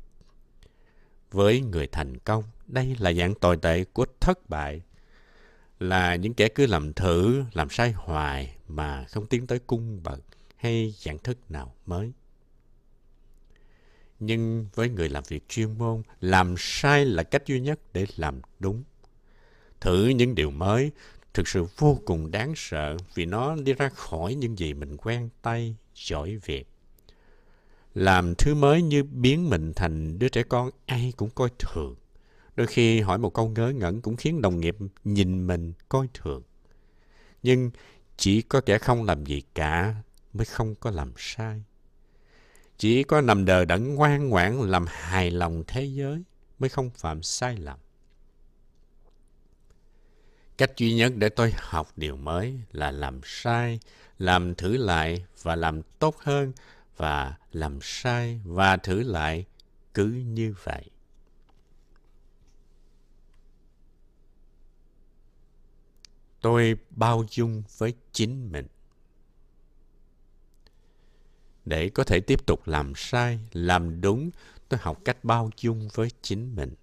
Với 1.31 1.61
người 1.61 1.87
thành 1.87 2.17
công, 2.17 2.43
đây 2.67 2.95
là 2.99 3.13
dạng 3.13 3.35
tồi 3.35 3.57
tệ 3.57 3.83
của 3.83 4.05
thất 4.19 4.49
bại. 4.49 4.81
Là 5.79 6.15
những 6.15 6.33
kẻ 6.33 6.47
cứ 6.47 6.65
làm 6.65 6.93
thử, 6.93 7.43
làm 7.53 7.69
sai 7.69 7.91
hoài 7.91 8.55
mà 8.67 9.05
không 9.09 9.27
tiến 9.27 9.47
tới 9.47 9.59
cung 9.59 10.03
bậc 10.03 10.19
hay 10.57 10.93
dạng 10.97 11.17
thức 11.17 11.51
nào 11.51 11.75
mới. 11.85 12.11
Nhưng 14.19 14.67
với 14.75 14.89
người 14.89 15.09
làm 15.09 15.23
việc 15.27 15.49
chuyên 15.49 15.77
môn, 15.77 16.01
làm 16.21 16.55
sai 16.57 17.05
là 17.05 17.23
cách 17.23 17.45
duy 17.45 17.59
nhất 17.59 17.79
để 17.93 18.05
làm 18.17 18.41
đúng. 18.59 18.83
Thử 19.79 20.07
những 20.07 20.35
điều 20.35 20.51
mới 20.51 20.91
thực 21.35 21.47
sự 21.47 21.65
vô 21.77 21.99
cùng 22.05 22.31
đáng 22.31 22.53
sợ 22.55 22.97
vì 23.15 23.25
nó 23.25 23.55
đi 23.55 23.73
ra 23.73 23.89
khỏi 23.89 24.35
những 24.35 24.59
gì 24.59 24.73
mình 24.73 24.97
quen 24.97 25.29
tay, 25.41 25.75
giỏi 25.95 26.37
việc. 26.45 26.67
Làm 27.93 28.35
thứ 28.35 28.55
mới 28.55 28.81
như 28.81 29.03
biến 29.03 29.49
mình 29.49 29.73
thành 29.75 30.19
đứa 30.19 30.29
trẻ 30.29 30.43
con 30.43 30.69
ai 30.85 31.13
cũng 31.17 31.29
coi 31.29 31.49
thường. 31.59 31.95
Đôi 32.55 32.67
khi 32.67 33.01
hỏi 33.01 33.17
một 33.17 33.33
câu 33.33 33.49
ngớ 33.49 33.73
ngẩn 33.75 34.01
cũng 34.01 34.15
khiến 34.15 34.41
đồng 34.41 34.59
nghiệp 34.59 34.77
nhìn 35.03 35.47
mình 35.47 35.73
coi 35.89 36.07
thường. 36.13 36.43
Nhưng 37.43 37.71
chỉ 38.17 38.41
có 38.41 38.61
kẻ 38.61 38.77
không 38.77 39.03
làm 39.03 39.25
gì 39.25 39.41
cả 39.55 39.95
mới 40.33 40.45
không 40.45 40.75
có 40.75 40.91
làm 40.91 41.13
sai. 41.17 41.63
Chỉ 42.77 43.03
có 43.03 43.21
nằm 43.21 43.45
đờ 43.45 43.65
đẫn 43.65 43.95
ngoan 43.95 44.29
ngoãn 44.29 44.59
làm 44.59 44.85
hài 44.87 45.31
lòng 45.31 45.63
thế 45.67 45.85
giới 45.85 46.23
mới 46.59 46.69
không 46.69 46.89
phạm 46.89 47.23
sai 47.23 47.57
lầm. 47.57 47.79
Cách 50.57 50.71
duy 50.77 50.93
nhất 50.93 51.13
để 51.15 51.29
tôi 51.29 51.53
học 51.57 51.91
điều 51.95 52.17
mới 52.17 52.59
là 52.71 52.91
làm 52.91 53.21
sai, 53.23 53.79
làm 54.19 54.55
thử 54.55 54.77
lại 54.77 55.25
và 55.41 55.55
làm 55.55 55.81
tốt 55.99 56.15
hơn 56.19 56.53
và 56.97 57.37
làm 57.51 57.79
sai 57.81 58.39
và 58.45 58.77
thử 58.77 59.03
lại 59.03 59.45
cứ 59.93 60.05
như 60.05 60.55
vậy. 60.63 60.89
Tôi 66.41 66.75
bao 66.89 67.25
dung 67.29 67.63
với 67.77 67.93
chính 68.11 68.51
mình. 68.51 68.67
Để 71.65 71.89
có 71.89 72.03
thể 72.03 72.19
tiếp 72.19 72.45
tục 72.45 72.67
làm 72.67 72.93
sai, 72.95 73.39
làm 73.53 74.01
đúng, 74.01 74.29
tôi 74.69 74.79
học 74.83 74.99
cách 75.05 75.23
bao 75.23 75.49
dung 75.57 75.87
với 75.93 76.09
chính 76.21 76.55
mình. 76.55 76.73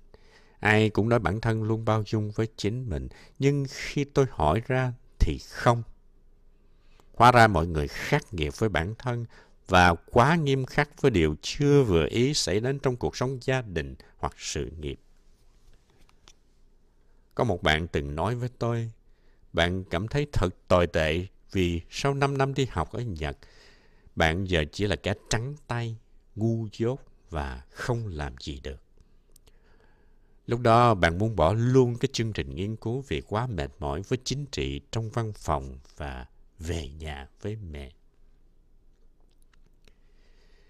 Ai 0.63 0.91
cũng 0.91 1.09
nói 1.09 1.19
bản 1.19 1.41
thân 1.41 1.63
luôn 1.63 1.85
bao 1.85 2.03
dung 2.07 2.31
với 2.31 2.49
chính 2.57 2.91
mình, 2.91 3.09
nhưng 3.39 3.65
khi 3.69 4.05
tôi 4.05 4.27
hỏi 4.31 4.63
ra 4.67 4.93
thì 5.19 5.39
không. 5.39 5.83
Hóa 7.15 7.33
ra 7.33 7.47
mọi 7.47 7.67
người 7.67 7.89
khắc 7.89 8.35
nghiệt 8.35 8.59
với 8.59 8.69
bản 8.69 8.95
thân 8.99 9.27
và 9.69 9.95
quá 9.95 10.37
nghiêm 10.37 10.67
khắc 10.67 11.03
với 11.03 11.11
điều 11.11 11.37
chưa 11.43 11.83
vừa 11.83 12.07
ý 12.07 12.35
xảy 12.35 12.61
đến 12.61 12.79
trong 12.79 12.97
cuộc 12.97 13.17
sống 13.17 13.39
gia 13.41 13.63
đình 13.63 13.95
hoặc 14.17 14.33
sự 14.39 14.71
nghiệp. 14.81 15.01
Có 17.35 17.45
một 17.45 17.63
bạn 17.63 17.89
từng 17.89 18.15
nói 18.15 18.35
với 18.35 18.49
tôi, 18.59 18.91
bạn 19.53 19.85
cảm 19.85 20.09
thấy 20.09 20.27
thật 20.33 20.49
tồi 20.69 20.87
tệ 20.87 21.27
vì 21.53 21.81
sau 21.91 22.15
5 22.15 22.39
năm 22.39 22.55
đi 22.55 22.67
học 22.71 22.93
ở 22.93 23.01
Nhật, 23.01 23.37
bạn 24.17 24.45
giờ 24.49 24.65
chỉ 24.73 24.87
là 24.87 24.97
kẻ 24.97 25.15
trắng 25.31 25.55
tay, 25.67 25.97
ngu 26.35 26.69
dốt 26.73 27.01
và 27.31 27.63
không 27.71 28.07
làm 28.07 28.35
gì 28.41 28.61
được. 28.63 28.83
Lúc 30.47 30.61
đó 30.61 30.95
bạn 30.95 31.19
muốn 31.19 31.37
bỏ 31.37 31.53
luôn 31.53 31.97
cái 32.01 32.09
chương 32.13 32.33
trình 32.33 32.55
nghiên 32.55 32.77
cứu 32.77 33.05
vì 33.09 33.21
quá 33.21 33.47
mệt 33.47 33.71
mỏi 33.79 34.03
với 34.09 34.19
chính 34.25 34.47
trị 34.47 34.81
trong 34.93 35.11
văn 35.11 35.33
phòng 35.33 35.79
và 35.97 36.27
về 36.59 36.89
nhà 36.89 37.29
với 37.43 37.57
mẹ. 37.57 37.91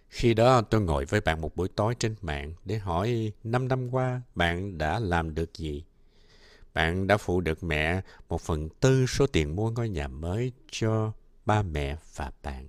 Khi 0.09 0.35
đó 0.35 0.61
tôi 0.61 0.81
ngồi 0.81 1.05
với 1.05 1.21
bạn 1.21 1.41
một 1.41 1.57
buổi 1.57 1.69
tối 1.69 1.95
trên 1.99 2.14
mạng 2.21 2.55
để 2.64 2.79
hỏi 2.79 3.33
5 3.45 3.69
năm 3.69 3.95
qua 3.95 4.23
bạn 4.35 4.79
đã 4.79 4.99
làm 4.99 5.35
được 5.35 5.55
gì. 5.55 5.85
Bạn 6.75 7.07
đã 7.07 7.17
phụ 7.17 7.41
được 7.41 7.64
mẹ 7.64 8.00
một 8.29 8.41
phần 8.41 8.69
tư 8.69 9.07
số 9.07 9.26
tiền 9.26 9.57
mua 9.57 9.71
ngôi 9.71 9.88
nhà 9.88 10.09
mới 10.09 10.52
cho 10.71 11.12
ba 11.47 11.62
mẹ 11.62 11.97
và 12.17 12.33
bạn. 12.43 12.69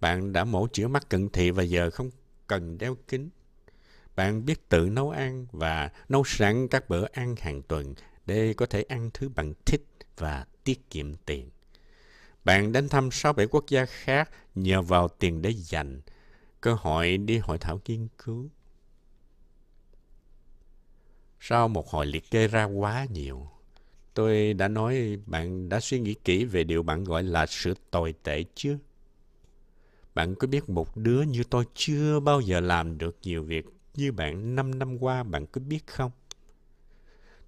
Bạn 0.00 0.32
đã 0.32 0.44
mổ 0.44 0.66
chữa 0.72 0.88
mắt 0.88 1.08
cận 1.08 1.28
thị 1.28 1.50
và 1.50 1.62
giờ 1.62 1.90
không 1.90 2.10
cần 2.46 2.78
đeo 2.78 2.96
kính. 3.08 3.30
Bạn 4.16 4.44
biết 4.44 4.68
tự 4.68 4.88
nấu 4.88 5.10
ăn 5.10 5.46
và 5.52 5.90
nấu 6.08 6.24
sẵn 6.24 6.68
các 6.68 6.88
bữa 6.88 7.06
ăn 7.12 7.34
hàng 7.36 7.62
tuần 7.62 7.94
để 8.26 8.54
có 8.56 8.66
thể 8.66 8.82
ăn 8.82 9.10
thứ 9.14 9.28
bạn 9.28 9.52
thích 9.66 9.84
và 10.16 10.46
tiết 10.64 10.90
kiệm 10.90 11.14
tiền. 11.14 11.50
Bạn 12.44 12.72
đến 12.72 12.88
thăm 12.88 13.08
6-7 13.08 13.46
quốc 13.50 13.64
gia 13.68 13.84
khác 13.84 14.30
nhờ 14.54 14.82
vào 14.82 15.08
tiền 15.08 15.42
để 15.42 15.50
dành, 15.50 16.00
cơ 16.60 16.74
hội 16.74 17.16
đi 17.16 17.38
hội 17.38 17.58
thảo 17.58 17.80
nghiên 17.86 18.08
cứu. 18.24 18.48
Sau 21.40 21.68
một 21.68 21.88
hồi 21.88 22.06
liệt 22.06 22.30
kê 22.30 22.48
ra 22.48 22.64
quá 22.64 23.06
nhiều, 23.10 23.48
tôi 24.14 24.54
đã 24.54 24.68
nói 24.68 25.18
bạn 25.26 25.68
đã 25.68 25.80
suy 25.80 26.00
nghĩ 26.00 26.14
kỹ 26.14 26.44
về 26.44 26.64
điều 26.64 26.82
bạn 26.82 27.04
gọi 27.04 27.22
là 27.22 27.46
sự 27.46 27.74
tồi 27.90 28.14
tệ 28.22 28.44
chưa? 28.54 28.78
Bạn 30.14 30.34
có 30.34 30.46
biết 30.46 30.68
một 30.68 30.96
đứa 30.96 31.22
như 31.22 31.42
tôi 31.50 31.64
chưa 31.74 32.20
bao 32.20 32.40
giờ 32.40 32.60
làm 32.60 32.98
được 32.98 33.16
nhiều 33.22 33.42
việc 33.42 33.66
như 33.96 34.12
bạn 34.12 34.54
năm 34.54 34.78
năm 34.78 35.02
qua, 35.02 35.22
bạn 35.22 35.46
có 35.46 35.60
biết 35.60 35.86
không? 35.86 36.10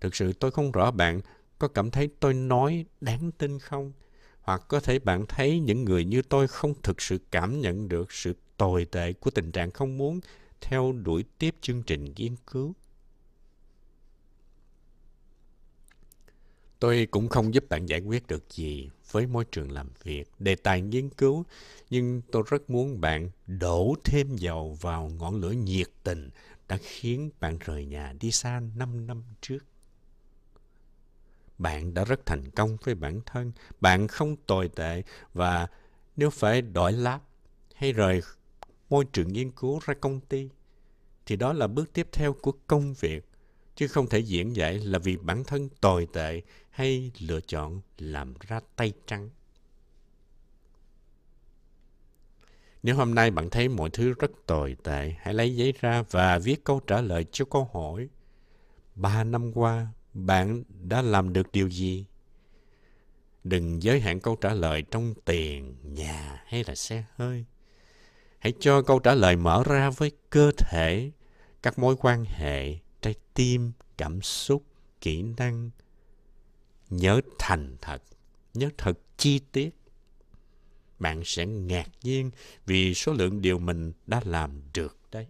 Thực 0.00 0.14
sự 0.14 0.32
tôi 0.32 0.50
không 0.50 0.72
rõ 0.72 0.90
bạn 0.90 1.20
có 1.58 1.68
cảm 1.68 1.90
thấy 1.90 2.08
tôi 2.20 2.34
nói 2.34 2.84
đáng 3.00 3.32
tin 3.32 3.58
không? 3.58 3.92
Hoặc 4.40 4.62
có 4.68 4.80
thể 4.80 4.98
bạn 4.98 5.26
thấy 5.26 5.60
những 5.60 5.84
người 5.84 6.04
như 6.04 6.22
tôi 6.22 6.48
không 6.48 6.74
thực 6.82 7.00
sự 7.00 7.18
cảm 7.30 7.60
nhận 7.60 7.88
được 7.88 8.12
sự 8.12 8.34
tồi 8.56 8.84
tệ 8.84 9.12
của 9.12 9.30
tình 9.30 9.52
trạng 9.52 9.70
không 9.70 9.98
muốn 9.98 10.20
theo 10.60 10.92
đuổi 10.92 11.24
tiếp 11.38 11.54
chương 11.60 11.82
trình 11.82 12.04
nghiên 12.16 12.36
cứu. 12.36 12.74
Tôi 16.80 17.08
cũng 17.10 17.28
không 17.28 17.54
giúp 17.54 17.68
bạn 17.68 17.86
giải 17.86 18.00
quyết 18.00 18.26
được 18.26 18.44
gì 18.50 18.90
với 19.10 19.26
môi 19.26 19.44
trường 19.44 19.72
làm 19.72 19.90
việc, 20.02 20.30
đề 20.38 20.54
tài 20.54 20.80
nghiên 20.80 21.08
cứu, 21.10 21.44
nhưng 21.90 22.22
tôi 22.32 22.42
rất 22.50 22.70
muốn 22.70 23.00
bạn 23.00 23.30
đổ 23.46 23.94
thêm 24.04 24.36
dầu 24.36 24.76
vào 24.80 25.10
ngọn 25.18 25.40
lửa 25.40 25.50
nhiệt 25.50 25.86
tình 26.02 26.30
đã 26.68 26.76
khiến 26.82 27.30
bạn 27.40 27.58
rời 27.58 27.86
nhà 27.86 28.12
đi 28.20 28.30
xa 28.30 28.60
5 28.76 29.06
năm 29.06 29.22
trước. 29.40 29.58
Bạn 31.58 31.94
đã 31.94 32.04
rất 32.04 32.26
thành 32.26 32.50
công 32.50 32.76
với 32.84 32.94
bản 32.94 33.20
thân, 33.26 33.52
bạn 33.80 34.08
không 34.08 34.36
tồi 34.36 34.68
tệ 34.68 35.02
và 35.34 35.68
nếu 36.16 36.30
phải 36.30 36.62
đổi 36.62 36.92
láp 36.92 37.22
hay 37.74 37.92
rời 37.92 38.20
môi 38.90 39.04
trường 39.12 39.32
nghiên 39.32 39.50
cứu 39.50 39.80
ra 39.86 39.94
công 39.94 40.20
ty, 40.20 40.48
thì 41.26 41.36
đó 41.36 41.52
là 41.52 41.66
bước 41.66 41.92
tiếp 41.92 42.08
theo 42.12 42.32
của 42.32 42.52
công 42.66 42.94
việc, 42.94 43.27
chứ 43.78 43.88
không 43.88 44.06
thể 44.06 44.18
diễn 44.18 44.56
giải 44.56 44.78
là 44.78 44.98
vì 44.98 45.16
bản 45.16 45.44
thân 45.44 45.68
tồi 45.80 46.08
tệ 46.12 46.42
hay 46.70 47.12
lựa 47.18 47.40
chọn 47.40 47.80
làm 47.98 48.34
ra 48.40 48.60
tay 48.76 48.92
trắng. 49.06 49.30
Nếu 52.82 52.96
hôm 52.96 53.14
nay 53.14 53.30
bạn 53.30 53.50
thấy 53.50 53.68
mọi 53.68 53.90
thứ 53.90 54.12
rất 54.18 54.30
tồi 54.46 54.76
tệ, 54.82 55.14
hãy 55.20 55.34
lấy 55.34 55.56
giấy 55.56 55.72
ra 55.80 56.02
và 56.10 56.38
viết 56.38 56.64
câu 56.64 56.80
trả 56.86 57.00
lời 57.00 57.26
cho 57.32 57.44
câu 57.44 57.70
hỏi. 57.72 58.08
Ba 58.94 59.24
năm 59.24 59.52
qua, 59.52 59.86
bạn 60.14 60.62
đã 60.82 61.02
làm 61.02 61.32
được 61.32 61.52
điều 61.52 61.68
gì? 61.68 62.04
Đừng 63.44 63.82
giới 63.82 64.00
hạn 64.00 64.20
câu 64.20 64.36
trả 64.36 64.54
lời 64.54 64.82
trong 64.90 65.14
tiền, 65.24 65.76
nhà 65.82 66.42
hay 66.46 66.64
là 66.66 66.74
xe 66.74 67.04
hơi. 67.16 67.44
Hãy 68.38 68.52
cho 68.60 68.82
câu 68.82 68.98
trả 68.98 69.14
lời 69.14 69.36
mở 69.36 69.62
ra 69.66 69.90
với 69.90 70.12
cơ 70.30 70.50
thể, 70.58 71.10
các 71.62 71.78
mối 71.78 71.96
quan 72.00 72.24
hệ, 72.24 72.78
trái 73.00 73.14
tim, 73.34 73.72
cảm 73.96 74.22
xúc, 74.22 74.64
kỹ 75.00 75.22
năng. 75.22 75.70
Nhớ 76.90 77.20
thành 77.38 77.76
thật, 77.80 78.02
nhớ 78.54 78.68
thật 78.78 78.98
chi 79.16 79.40
tiết 79.52 79.78
bạn 80.98 81.22
sẽ 81.24 81.46
ngạc 81.46 81.88
nhiên 82.02 82.30
vì 82.66 82.94
số 82.94 83.12
lượng 83.12 83.42
điều 83.42 83.58
mình 83.58 83.92
đã 84.06 84.20
làm 84.24 84.60
được 84.74 84.98
đấy. 85.12 85.26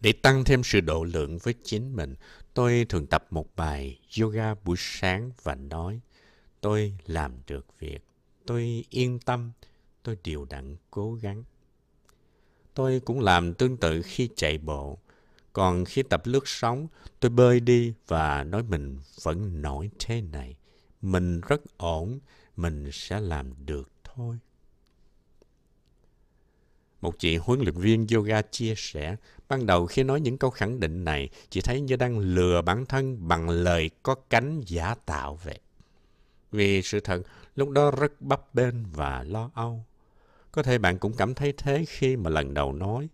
Để 0.00 0.12
tăng 0.12 0.44
thêm 0.44 0.62
sự 0.64 0.80
độ 0.80 1.04
lượng 1.04 1.38
với 1.38 1.54
chính 1.64 1.96
mình, 1.96 2.14
tôi 2.54 2.86
thường 2.88 3.06
tập 3.06 3.26
một 3.30 3.56
bài 3.56 4.00
yoga 4.20 4.54
buổi 4.54 4.76
sáng 4.78 5.30
và 5.42 5.54
nói, 5.54 6.00
tôi 6.60 6.98
làm 7.06 7.32
được 7.46 7.66
việc, 7.78 7.98
tôi 8.46 8.84
yên 8.90 9.18
tâm, 9.18 9.52
tôi 10.02 10.16
đều 10.24 10.46
đặn 10.50 10.76
cố 10.90 11.14
gắng. 11.14 11.44
Tôi 12.80 13.00
cũng 13.04 13.20
làm 13.20 13.54
tương 13.54 13.76
tự 13.76 14.02
khi 14.02 14.28
chạy 14.36 14.58
bộ, 14.58 14.98
còn 15.52 15.84
khi 15.84 16.02
tập 16.02 16.22
lướt 16.24 16.48
sóng, 16.48 16.86
tôi 17.20 17.30
bơi 17.30 17.60
đi 17.60 17.94
và 18.08 18.44
nói 18.44 18.62
mình 18.62 18.98
vẫn 19.22 19.62
nổi 19.62 19.90
thế 19.98 20.20
này 20.20 20.56
mình 21.02 21.40
rất 21.40 21.60
ổn, 21.76 22.18
mình 22.56 22.90
sẽ 22.92 23.20
làm 23.20 23.66
được 23.66 23.90
thôi. 24.04 24.38
Một 27.00 27.18
chị 27.18 27.36
huấn 27.36 27.60
luyện 27.60 27.74
viên 27.74 28.06
yoga 28.14 28.42
chia 28.42 28.74
sẻ, 28.76 29.16
ban 29.48 29.66
đầu 29.66 29.86
khi 29.86 30.02
nói 30.02 30.20
những 30.20 30.38
câu 30.38 30.50
khẳng 30.50 30.80
định 30.80 31.04
này, 31.04 31.28
chị 31.50 31.60
thấy 31.60 31.80
như 31.80 31.96
đang 31.96 32.18
lừa 32.18 32.62
bản 32.62 32.86
thân 32.86 33.28
bằng 33.28 33.48
lời 33.48 33.90
có 34.02 34.14
cánh 34.14 34.60
giả 34.66 34.94
tạo 35.06 35.38
vậy. 35.44 35.58
Vì 36.52 36.82
sự 36.82 37.00
thật, 37.00 37.22
lúc 37.56 37.70
đó 37.70 37.90
rất 37.90 38.20
bấp 38.20 38.54
bênh 38.54 38.74
và 38.92 39.22
lo 39.22 39.50
âu. 39.54 39.84
Có 40.52 40.62
thể 40.62 40.78
bạn 40.78 40.98
cũng 40.98 41.12
cảm 41.16 41.34
thấy 41.34 41.52
thế 41.56 41.84
khi 41.88 42.16
mà 42.16 42.30
lần 42.30 42.54
đầu 42.54 42.72
nói, 42.72 43.08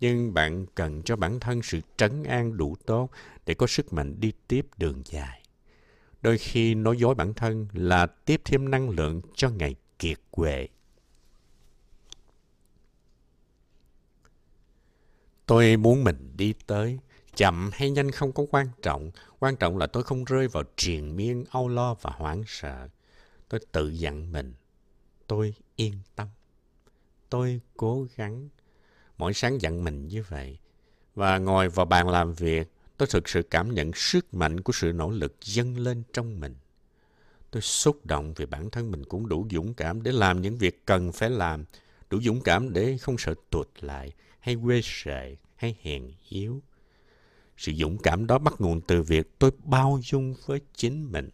nhưng 0.00 0.34
bạn 0.34 0.66
cần 0.74 1.02
cho 1.02 1.16
bản 1.16 1.40
thân 1.40 1.62
sự 1.62 1.80
trấn 1.96 2.24
an 2.24 2.56
đủ 2.56 2.76
tốt 2.86 3.10
để 3.46 3.54
có 3.54 3.66
sức 3.66 3.92
mạnh 3.92 4.20
đi 4.20 4.32
tiếp 4.48 4.66
đường 4.76 5.02
dài. 5.04 5.42
Đôi 6.22 6.38
khi 6.38 6.74
nói 6.74 6.96
dối 6.98 7.14
bản 7.14 7.34
thân 7.34 7.68
là 7.72 8.06
tiếp 8.06 8.40
thêm 8.44 8.70
năng 8.70 8.90
lượng 8.90 9.20
cho 9.34 9.50
ngày 9.50 9.74
kiệt 9.98 10.18
quệ. 10.30 10.68
Tôi 15.46 15.76
muốn 15.76 16.04
mình 16.04 16.32
đi 16.36 16.54
tới, 16.66 16.98
chậm 17.36 17.70
hay 17.72 17.90
nhanh 17.90 18.10
không 18.10 18.32
có 18.32 18.46
quan 18.50 18.66
trọng. 18.82 19.10
Quan 19.38 19.56
trọng 19.56 19.78
là 19.78 19.86
tôi 19.86 20.02
không 20.02 20.24
rơi 20.24 20.48
vào 20.48 20.64
triền 20.76 21.16
miên 21.16 21.44
âu 21.50 21.68
lo 21.68 21.94
và 21.94 22.10
hoảng 22.16 22.42
sợ. 22.46 22.88
Tôi 23.48 23.60
tự 23.72 23.88
dặn 23.88 24.32
mình. 24.32 24.54
Tôi 25.26 25.54
yên 25.76 25.94
tâm. 26.16 26.28
Tôi 27.34 27.60
cố 27.76 28.06
gắng. 28.16 28.48
Mỗi 29.18 29.34
sáng 29.34 29.60
dặn 29.60 29.84
mình 29.84 30.08
như 30.08 30.24
vậy. 30.28 30.58
Và 31.14 31.38
ngồi 31.38 31.68
vào 31.68 31.86
bàn 31.86 32.08
làm 32.08 32.34
việc, 32.34 32.68
tôi 32.96 33.08
thực 33.10 33.28
sự 33.28 33.42
cảm 33.42 33.74
nhận 33.74 33.90
sức 33.94 34.34
mạnh 34.34 34.60
của 34.60 34.72
sự 34.72 34.92
nỗ 34.92 35.10
lực 35.10 35.36
dâng 35.40 35.78
lên 35.78 36.02
trong 36.12 36.40
mình. 36.40 36.54
Tôi 37.50 37.62
xúc 37.62 38.06
động 38.06 38.34
vì 38.36 38.46
bản 38.46 38.70
thân 38.70 38.90
mình 38.90 39.04
cũng 39.04 39.28
đủ 39.28 39.48
dũng 39.50 39.74
cảm 39.74 40.02
để 40.02 40.12
làm 40.12 40.42
những 40.42 40.58
việc 40.58 40.86
cần 40.86 41.12
phải 41.12 41.30
làm, 41.30 41.64
đủ 42.10 42.20
dũng 42.22 42.40
cảm 42.40 42.72
để 42.72 42.96
không 42.98 43.18
sợ 43.18 43.34
tụt 43.50 43.68
lại, 43.80 44.12
hay 44.40 44.56
quê 44.64 44.80
sệ, 44.84 45.36
hay 45.56 45.76
hèn 45.82 46.12
yếu. 46.28 46.62
Sự 47.56 47.72
dũng 47.72 47.98
cảm 47.98 48.26
đó 48.26 48.38
bắt 48.38 48.54
nguồn 48.58 48.80
từ 48.80 49.02
việc 49.02 49.38
tôi 49.38 49.50
bao 49.64 50.00
dung 50.02 50.34
với 50.46 50.60
chính 50.74 51.12
mình, 51.12 51.30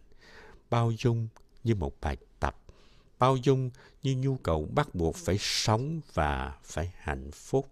bao 0.69 0.91
dung 0.97 1.27
như 1.63 1.75
một 1.75 2.01
bài 2.01 2.17
tập, 2.39 2.57
bao 3.19 3.35
dung 3.35 3.69
như 4.03 4.15
nhu 4.15 4.37
cầu 4.37 4.67
bắt 4.75 4.95
buộc 4.95 5.15
phải 5.15 5.37
sống 5.39 6.01
và 6.13 6.57
phải 6.63 6.93
hạnh 6.97 7.31
phúc. 7.31 7.71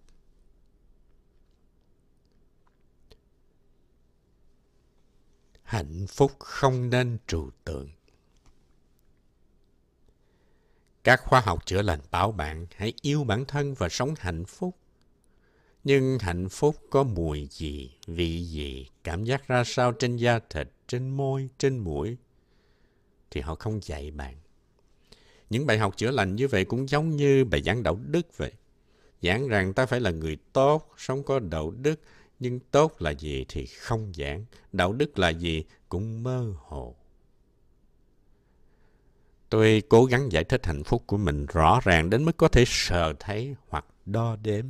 Hạnh 5.64 6.06
phúc 6.08 6.32
không 6.40 6.90
nên 6.90 7.18
trừu 7.28 7.52
tượng. 7.66 7.90
Các 11.04 11.22
khoa 11.26 11.40
học 11.40 11.66
chữa 11.66 11.82
lành 11.82 12.00
bảo 12.12 12.32
bạn 12.32 12.68
hãy 12.76 12.94
yêu 13.02 13.24
bản 13.24 13.46
thân 13.46 13.74
và 13.74 13.90
sống 13.90 14.14
hạnh 14.18 14.46
phúc. 14.46 14.76
Nhưng 15.84 16.20
hạnh 16.20 16.50
phúc 16.50 16.76
có 16.90 17.04
mùi 17.04 17.48
gì, 17.52 17.92
vị 18.08 18.46
gì, 18.46 18.88
cảm 19.04 19.24
giác 19.24 19.48
ra 19.48 19.64
sao 19.64 19.92
trên 19.92 20.18
da 20.18 20.40
thịt, 20.50 20.68
trên 20.88 21.10
môi, 21.10 21.50
trên 21.58 21.78
mũi, 21.78 22.18
thì 23.32 23.42
họ 23.42 23.56
không 23.56 23.80
dạy 23.84 24.12
bạn. 24.12 24.36
Những 25.50 25.66
bài 25.66 25.78
học 25.78 25.98
chữa 25.98 26.12
lành 26.12 26.36
như 26.36 26.48
vậy 26.48 26.66
cũng 26.66 26.90
giống 26.90 27.10
như 27.16 27.46
bài 27.46 27.62
giảng 27.62 27.84
đạo 27.84 28.00
đức 28.06 28.38
vậy. 28.38 28.52
Giảng 29.22 29.48
rằng 29.48 29.74
ta 29.74 29.86
phải 29.86 30.00
là 30.00 30.12
người 30.12 30.38
tốt, 30.54 30.94
sống 30.98 31.24
có 31.24 31.40
đạo 31.40 31.72
đức, 31.72 32.00
nhưng 32.40 32.60
tốt 32.60 33.02
là 33.02 33.12
gì 33.12 33.46
thì 33.50 33.66
không 33.66 34.12
giảng. 34.16 34.46
Đạo 34.72 34.94
đức 34.94 35.20
là 35.20 35.30
gì 35.30 35.64
cũng 35.90 36.24
mơ 36.24 36.54
hồ. 36.58 36.96
Tôi 39.50 39.84
cố 39.90 40.06
gắng 40.06 40.32
giải 40.32 40.44
thích 40.44 40.66
hạnh 40.66 40.84
phúc 40.84 41.04
của 41.08 41.18
mình 41.18 41.46
rõ 41.46 41.80
ràng 41.84 42.10
đến 42.10 42.26
mức 42.26 42.38
có 42.38 42.48
thể 42.48 42.64
sờ 42.68 43.14
thấy 43.20 43.56
hoặc 43.68 43.86
đo 44.06 44.36
đếm. 44.36 44.66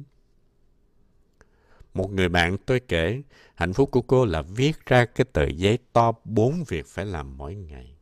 Một 1.93 2.11
người 2.11 2.29
bạn 2.29 2.57
tôi 2.65 2.79
kể, 2.79 3.21
hạnh 3.55 3.73
phúc 3.73 3.89
của 3.91 4.01
cô 4.01 4.25
là 4.25 4.41
viết 4.41 4.85
ra 4.85 5.05
cái 5.05 5.25
tờ 5.33 5.47
giấy 5.47 5.77
to 5.93 6.11
bốn 6.23 6.63
việc 6.67 6.85
phải 6.87 7.05
làm 7.05 7.37
mỗi 7.37 7.55
ngày. 7.55 7.95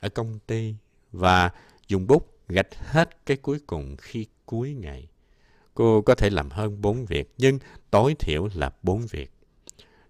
Ở 0.00 0.08
công 0.08 0.38
ty 0.46 0.74
và 1.14 1.50
dùng 1.88 2.06
bút 2.06 2.34
gạch 2.48 2.74
hết 2.74 3.26
cái 3.26 3.36
cuối 3.36 3.58
cùng 3.66 3.96
khi 3.96 4.26
cuối 4.46 4.74
ngày. 4.74 5.08
Cô 5.74 6.02
có 6.02 6.14
thể 6.14 6.30
làm 6.30 6.50
hơn 6.50 6.80
bốn 6.80 7.04
việc, 7.04 7.34
nhưng 7.38 7.58
tối 7.90 8.14
thiểu 8.18 8.48
là 8.54 8.70
bốn 8.82 9.06
việc. 9.10 9.30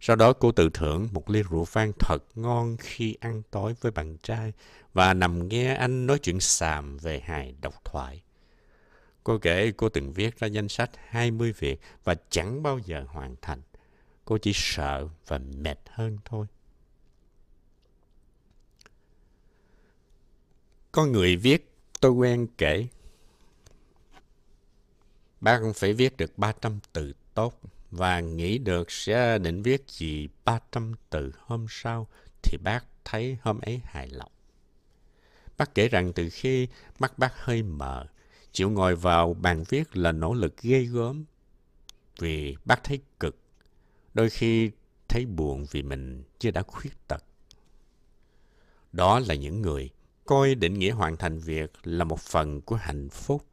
Sau 0.01 0.17
đó 0.17 0.33
cô 0.33 0.53
tự 0.53 0.71
thưởng 0.75 1.09
một 1.13 1.31
ly 1.31 1.43
rượu 1.43 1.65
vang 1.73 1.93
thật 1.99 2.19
ngon 2.35 2.77
khi 2.77 3.17
ăn 3.21 3.43
tối 3.51 3.75
với 3.81 3.93
bạn 3.93 4.17
trai 4.23 4.53
và 4.93 5.15
nằm 5.15 5.49
nghe 5.49 5.75
anh 5.75 6.07
nói 6.07 6.19
chuyện 6.19 6.41
xàm 6.41 6.97
về 6.97 7.21
hài 7.21 7.55
độc 7.61 7.85
thoại. 7.85 8.23
Cô 9.25 9.39
kể 9.39 9.73
cô 9.77 9.89
từng 9.89 10.13
viết 10.13 10.39
ra 10.39 10.47
danh 10.47 10.69
sách 10.69 10.91
20 11.09 11.53
việc 11.59 11.81
và 12.05 12.15
chẳng 12.31 12.63
bao 12.63 12.79
giờ 12.79 13.05
hoàn 13.09 13.37
thành. 13.43 13.63
Cô 14.25 14.39
chỉ 14.39 14.53
sợ 14.55 15.09
và 15.27 15.39
mệt 15.39 15.79
hơn 15.91 16.19
thôi. 16.25 16.47
Có 20.95 21.07
người 21.07 21.37
viết, 21.37 21.71
tôi 22.01 22.13
quen 22.13 22.47
kể. 22.59 22.87
Bác 25.41 25.61
phải 25.75 25.93
viết 25.93 26.17
được 26.17 26.39
300 26.39 26.79
từ 26.93 27.13
tốt 27.35 27.61
và 27.91 28.21
nghĩ 28.21 28.59
được 28.59 28.91
sẽ 28.91 29.39
định 29.39 29.63
viết 29.63 29.85
gì 29.89 30.29
300 30.45 30.93
từ 31.11 31.33
hôm 31.41 31.67
sau 31.69 32.09
thì 32.43 32.59
bác 32.65 32.85
thấy 33.05 33.39
hôm 33.43 33.61
ấy 33.61 33.81
hài 33.85 34.09
lòng. 34.09 34.33
Bác 35.59 35.75
kể 35.75 35.89
rằng 35.89 36.13
từ 36.13 36.29
khi 36.33 36.69
mắt 36.99 37.19
bác 37.19 37.39
hơi 37.39 37.63
mờ, 37.63 38.07
chịu 38.53 38.71
ngồi 38.71 38.97
vào 38.97 39.35
bàn 39.35 39.65
viết 39.69 39.97
là 39.97 40.13
nỗ 40.13 40.35
lực 40.35 40.63
ghê 40.63 40.83
gớm. 40.83 41.25
Vì 42.19 42.57
bác 42.65 42.85
thấy 42.85 43.01
cực, 43.21 43.37
đôi 44.15 44.31
khi 44.31 44.71
thấy 45.09 45.27
buồn 45.27 45.67
vì 45.71 45.83
mình 45.83 46.25
chưa 46.39 46.51
đã 46.51 46.63
khuyết 46.63 47.09
tật. 47.09 47.25
Đó 48.93 49.19
là 49.19 49.35
những 49.35 49.63
người 49.63 49.91
coi 50.25 50.55
định 50.55 50.79
nghĩa 50.79 50.91
hoàn 50.91 51.17
thành 51.17 51.39
việc 51.39 51.73
là 51.85 52.05
một 52.05 52.21
phần 52.21 52.61
của 52.61 52.77
hạnh 52.77 53.09
phúc. 53.09 53.45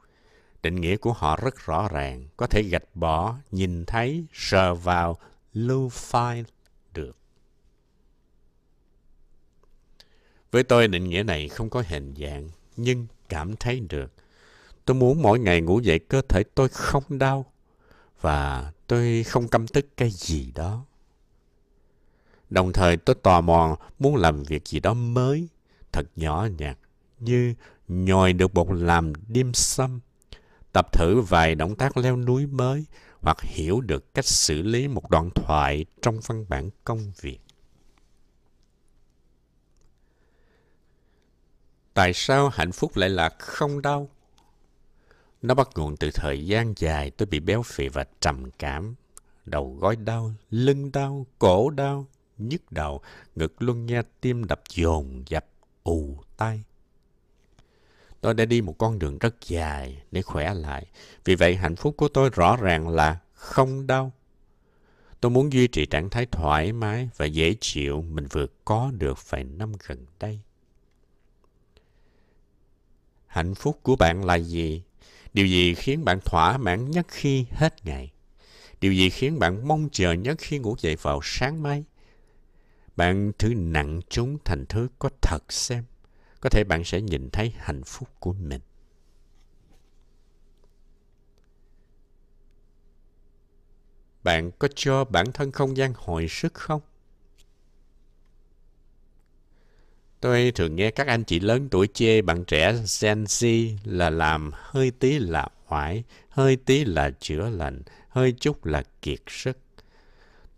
Định 0.64 0.82
nghĩa 0.82 0.98
của 0.98 1.14
họ 1.14 1.38
rất 1.38 1.66
rõ 1.66 1.88
ràng, 1.92 2.28
có 2.38 2.48
thể 2.48 2.64
gạch 2.64 2.96
bỏ, 2.96 3.36
nhìn 3.52 3.86
thấy, 3.86 4.26
sờ 4.34 4.76
vào, 4.76 5.18
lưu 5.54 5.90
file 5.90 6.44
được. 6.94 7.16
Với 10.52 10.64
tôi 10.64 10.88
định 10.88 11.10
nghĩa 11.10 11.24
này 11.24 11.50
không 11.50 11.70
có 11.70 11.84
hình 11.88 12.14
dạng, 12.18 12.50
nhưng 12.78 13.08
cảm 13.30 13.56
thấy 13.56 13.80
được. 13.80 14.14
Tôi 14.86 14.96
muốn 14.96 15.22
mỗi 15.22 15.40
ngày 15.40 15.62
ngủ 15.62 15.80
dậy 15.80 16.00
cơ 16.00 16.22
thể 16.30 16.44
tôi 16.44 16.70
không 16.70 17.04
đau 17.10 17.46
và 18.22 18.72
tôi 18.88 19.24
không 19.24 19.48
căm 19.48 19.68
tức 19.68 19.86
cái 19.98 20.10
gì 20.10 20.52
đó. 20.56 20.86
Đồng 22.50 22.74
thời 22.74 22.98
tôi 22.98 23.16
tò 23.24 23.42
mò 23.42 23.78
muốn 24.00 24.16
làm 24.16 24.44
việc 24.44 24.68
gì 24.68 24.80
đó 24.80 24.94
mới, 24.94 25.48
thật 25.92 26.08
nhỏ 26.16 26.48
nhặt, 26.58 26.78
như 27.20 27.54
nhồi 27.88 28.34
được 28.34 28.54
bột 28.54 28.68
làm 28.72 29.14
dim 29.36 29.54
sum, 29.54 30.00
tập 30.74 30.94
thử 30.94 31.22
vài 31.22 31.56
động 31.56 31.76
tác 31.76 31.98
leo 31.98 32.18
núi 32.18 32.48
mới 32.48 32.86
hoặc 33.20 33.42
hiểu 33.42 33.82
được 33.82 34.14
cách 34.14 34.26
xử 34.26 34.62
lý 34.62 34.88
một 34.88 35.10
đoạn 35.10 35.30
thoại 35.36 35.86
trong 36.02 36.20
văn 36.28 36.46
bản 36.50 36.70
công 36.84 37.12
việc. 37.22 37.40
Tại 41.94 42.14
sao 42.14 42.50
hạnh 42.50 42.72
phúc 42.72 42.92
lại 42.96 43.10
là 43.10 43.30
không 43.40 43.82
đau? 43.82 44.10
Nó 45.42 45.54
bắt 45.54 45.70
nguồn 45.76 45.98
từ 45.98 46.12
thời 46.14 46.46
gian 46.46 46.74
dài 46.78 47.12
tôi 47.12 47.26
bị 47.26 47.40
béo 47.40 47.64
phì 47.64 47.88
và 47.88 48.06
trầm 48.20 48.52
cảm. 48.52 48.96
Đầu 49.46 49.78
gối 49.80 49.96
đau, 49.96 50.34
lưng 50.50 50.92
đau, 50.92 51.26
cổ 51.40 51.70
đau, 51.70 52.08
nhức 52.38 52.72
đầu, 52.72 53.02
ngực 53.36 53.62
luôn 53.62 53.86
nghe 53.86 54.02
tim 54.22 54.48
đập 54.48 54.62
dồn 54.70 55.24
dập, 55.28 55.46
ù 55.84 56.24
tay. 56.38 56.64
Tôi 58.22 58.34
đã 58.34 58.46
đi 58.46 58.62
một 58.62 58.78
con 58.78 59.00
đường 59.00 59.18
rất 59.18 59.36
dài 59.48 60.04
để 60.12 60.22
khỏe 60.22 60.54
lại. 60.54 60.86
Vì 61.26 61.36
vậy, 61.36 61.56
hạnh 61.56 61.76
phúc 61.76 61.94
của 61.98 62.08
tôi 62.08 62.30
rõ 62.30 62.56
ràng 62.56 62.90
là 62.90 63.20
không 63.34 63.88
đau. 63.88 64.12
Tôi 65.22 65.30
muốn 65.30 65.54
duy 65.54 65.68
trì 65.68 65.86
trạng 65.86 66.10
thái 66.10 66.26
thoải 66.26 66.74
mái 66.74 67.10
và 67.18 67.26
dễ 67.26 67.56
chịu 67.62 68.02
mình 68.02 68.28
vừa 68.32 68.46
có 68.66 68.92
được 68.98 69.30
vài 69.30 69.44
năm 69.44 69.72
gần 69.88 70.06
đây. 70.20 70.40
Hạnh 73.28 73.56
phúc 73.56 73.80
của 73.84 73.96
bạn 73.96 74.26
là 74.26 74.36
gì? 74.36 74.84
Điều 75.34 75.46
gì 75.46 75.74
khiến 75.74 76.06
bạn 76.06 76.20
thỏa 76.26 76.58
mãn 76.58 76.92
nhất 76.92 77.06
khi 77.10 77.46
hết 77.52 77.86
ngày? 77.86 78.12
Điều 78.82 78.94
gì 78.94 79.10
khiến 79.10 79.40
bạn 79.40 79.68
mong 79.68 79.90
chờ 79.92 80.12
nhất 80.12 80.38
khi 80.40 80.60
ngủ 80.60 80.76
dậy 80.80 80.96
vào 80.96 81.20
sáng 81.24 81.64
mai? 81.64 81.84
Bạn 82.96 83.32
thử 83.38 83.54
nặng 83.54 84.02
chúng 84.10 84.38
thành 84.46 84.66
thứ 84.70 84.88
có 85.00 85.10
thật 85.22 85.54
xem. 85.54 85.84
Có 86.42 86.50
thể 86.50 86.64
bạn 86.64 86.84
sẽ 86.84 87.02
nhìn 87.02 87.30
thấy 87.30 87.54
hạnh 87.58 87.84
phúc 87.84 88.10
của 88.20 88.34
mình. 88.34 88.62
Bạn 94.24 94.52
có 94.60 94.68
cho 94.76 95.04
bản 95.04 95.32
thân 95.32 95.52
không 95.52 95.78
gian 95.78 95.94
hồi 95.96 96.28
sức 96.30 96.54
không? 96.54 96.82
Tôi 100.20 100.52
thường 100.56 100.76
nghe 100.76 100.92
các 100.92 101.08
anh 101.08 101.24
chị 101.24 101.40
lớn 101.40 101.68
tuổi 101.72 101.88
chê 101.94 102.22
bạn 102.22 102.46
trẻ 102.46 102.74
Gen 103.02 103.24
Z 103.24 103.70
là 103.84 104.10
làm 104.10 104.52
hơi 104.54 104.92
tí 104.92 105.20
là 105.20 105.48
hoải, 105.66 106.04
hơi 106.30 106.56
tí 106.56 106.86
là 106.86 107.12
chữa 107.20 107.50
lành, 107.50 107.82
hơi 108.10 108.32
chút 108.40 108.66
là 108.66 108.84
kiệt 109.02 109.20
sức. 109.28 109.58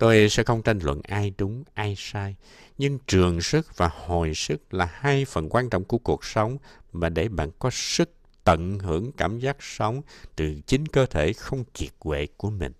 Tôi 0.03 0.29
sẽ 0.29 0.43
không 0.43 0.61
tranh 0.61 0.79
luận 0.79 1.01
ai 1.03 1.33
đúng, 1.37 1.63
ai 1.73 1.95
sai, 1.97 2.35
nhưng 2.77 2.99
trường 3.07 3.41
sức 3.41 3.77
và 3.77 3.89
hồi 4.05 4.33
sức 4.35 4.73
là 4.73 4.85
hai 4.85 5.25
phần 5.25 5.49
quan 5.49 5.69
trọng 5.69 5.83
của 5.83 5.97
cuộc 5.97 6.25
sống 6.25 6.57
mà 6.93 7.09
để 7.09 7.27
bạn 7.27 7.49
có 7.59 7.69
sức 7.71 8.09
tận 8.43 8.79
hưởng 8.79 9.11
cảm 9.11 9.39
giác 9.39 9.57
sống 9.59 10.01
từ 10.35 10.61
chính 10.67 10.85
cơ 10.85 11.05
thể 11.05 11.33
không 11.33 11.63
kiệt 11.73 11.89
quệ 11.99 12.27
của 12.37 12.49
mình. 12.49 12.71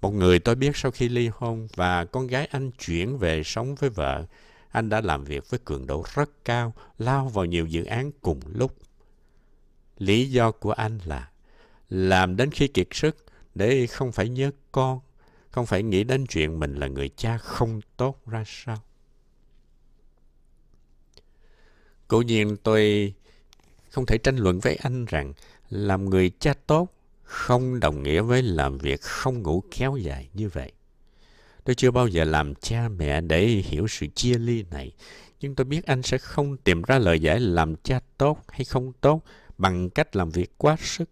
Một 0.00 0.10
người 0.10 0.38
tôi 0.38 0.54
biết 0.54 0.76
sau 0.76 0.90
khi 0.90 1.08
ly 1.08 1.30
hôn 1.32 1.68
và 1.74 2.04
con 2.04 2.26
gái 2.26 2.46
anh 2.46 2.70
chuyển 2.70 3.18
về 3.18 3.42
sống 3.44 3.74
với 3.74 3.90
vợ, 3.90 4.26
anh 4.70 4.88
đã 4.88 5.00
làm 5.00 5.24
việc 5.24 5.50
với 5.50 5.60
cường 5.64 5.86
độ 5.86 6.04
rất 6.14 6.30
cao, 6.44 6.74
lao 6.98 7.28
vào 7.28 7.44
nhiều 7.44 7.66
dự 7.66 7.84
án 7.84 8.10
cùng 8.20 8.40
lúc. 8.54 8.76
Lý 9.98 10.30
do 10.30 10.50
của 10.50 10.72
anh 10.72 10.98
là 11.04 11.30
làm 11.88 12.36
đến 12.36 12.50
khi 12.50 12.68
kiệt 12.68 12.88
sức 12.90 13.16
để 13.54 13.86
không 13.86 14.12
phải 14.12 14.28
nhớ 14.28 14.50
con, 14.72 15.00
không 15.54 15.66
phải 15.66 15.82
nghĩ 15.82 16.04
đến 16.04 16.26
chuyện 16.26 16.60
mình 16.60 16.74
là 16.74 16.86
người 16.86 17.08
cha 17.16 17.38
không 17.38 17.80
tốt 17.96 18.26
ra 18.26 18.44
sao. 18.46 18.82
Cố 22.08 22.22
nhiên 22.22 22.56
tôi 22.62 23.14
không 23.90 24.06
thể 24.06 24.18
tranh 24.18 24.36
luận 24.36 24.60
với 24.60 24.76
anh 24.76 25.04
rằng 25.04 25.32
làm 25.70 26.10
người 26.10 26.30
cha 26.40 26.54
tốt 26.66 26.88
không 27.22 27.80
đồng 27.80 28.02
nghĩa 28.02 28.20
với 28.20 28.42
làm 28.42 28.78
việc 28.78 29.00
không 29.00 29.42
ngủ 29.42 29.62
kéo 29.70 29.96
dài 29.96 30.28
như 30.32 30.48
vậy. 30.48 30.72
Tôi 31.64 31.74
chưa 31.74 31.90
bao 31.90 32.08
giờ 32.08 32.24
làm 32.24 32.54
cha 32.54 32.88
mẹ 32.88 33.20
để 33.20 33.46
hiểu 33.46 33.86
sự 33.88 34.06
chia 34.06 34.38
ly 34.38 34.64
này, 34.70 34.92
nhưng 35.40 35.54
tôi 35.54 35.64
biết 35.64 35.86
anh 35.86 36.02
sẽ 36.02 36.18
không 36.18 36.56
tìm 36.56 36.82
ra 36.82 36.98
lời 36.98 37.20
giải 37.20 37.40
làm 37.40 37.76
cha 37.76 38.00
tốt 38.18 38.38
hay 38.48 38.64
không 38.64 38.92
tốt 39.00 39.22
bằng 39.58 39.90
cách 39.90 40.16
làm 40.16 40.30
việc 40.30 40.58
quá 40.58 40.76
sức. 40.80 41.10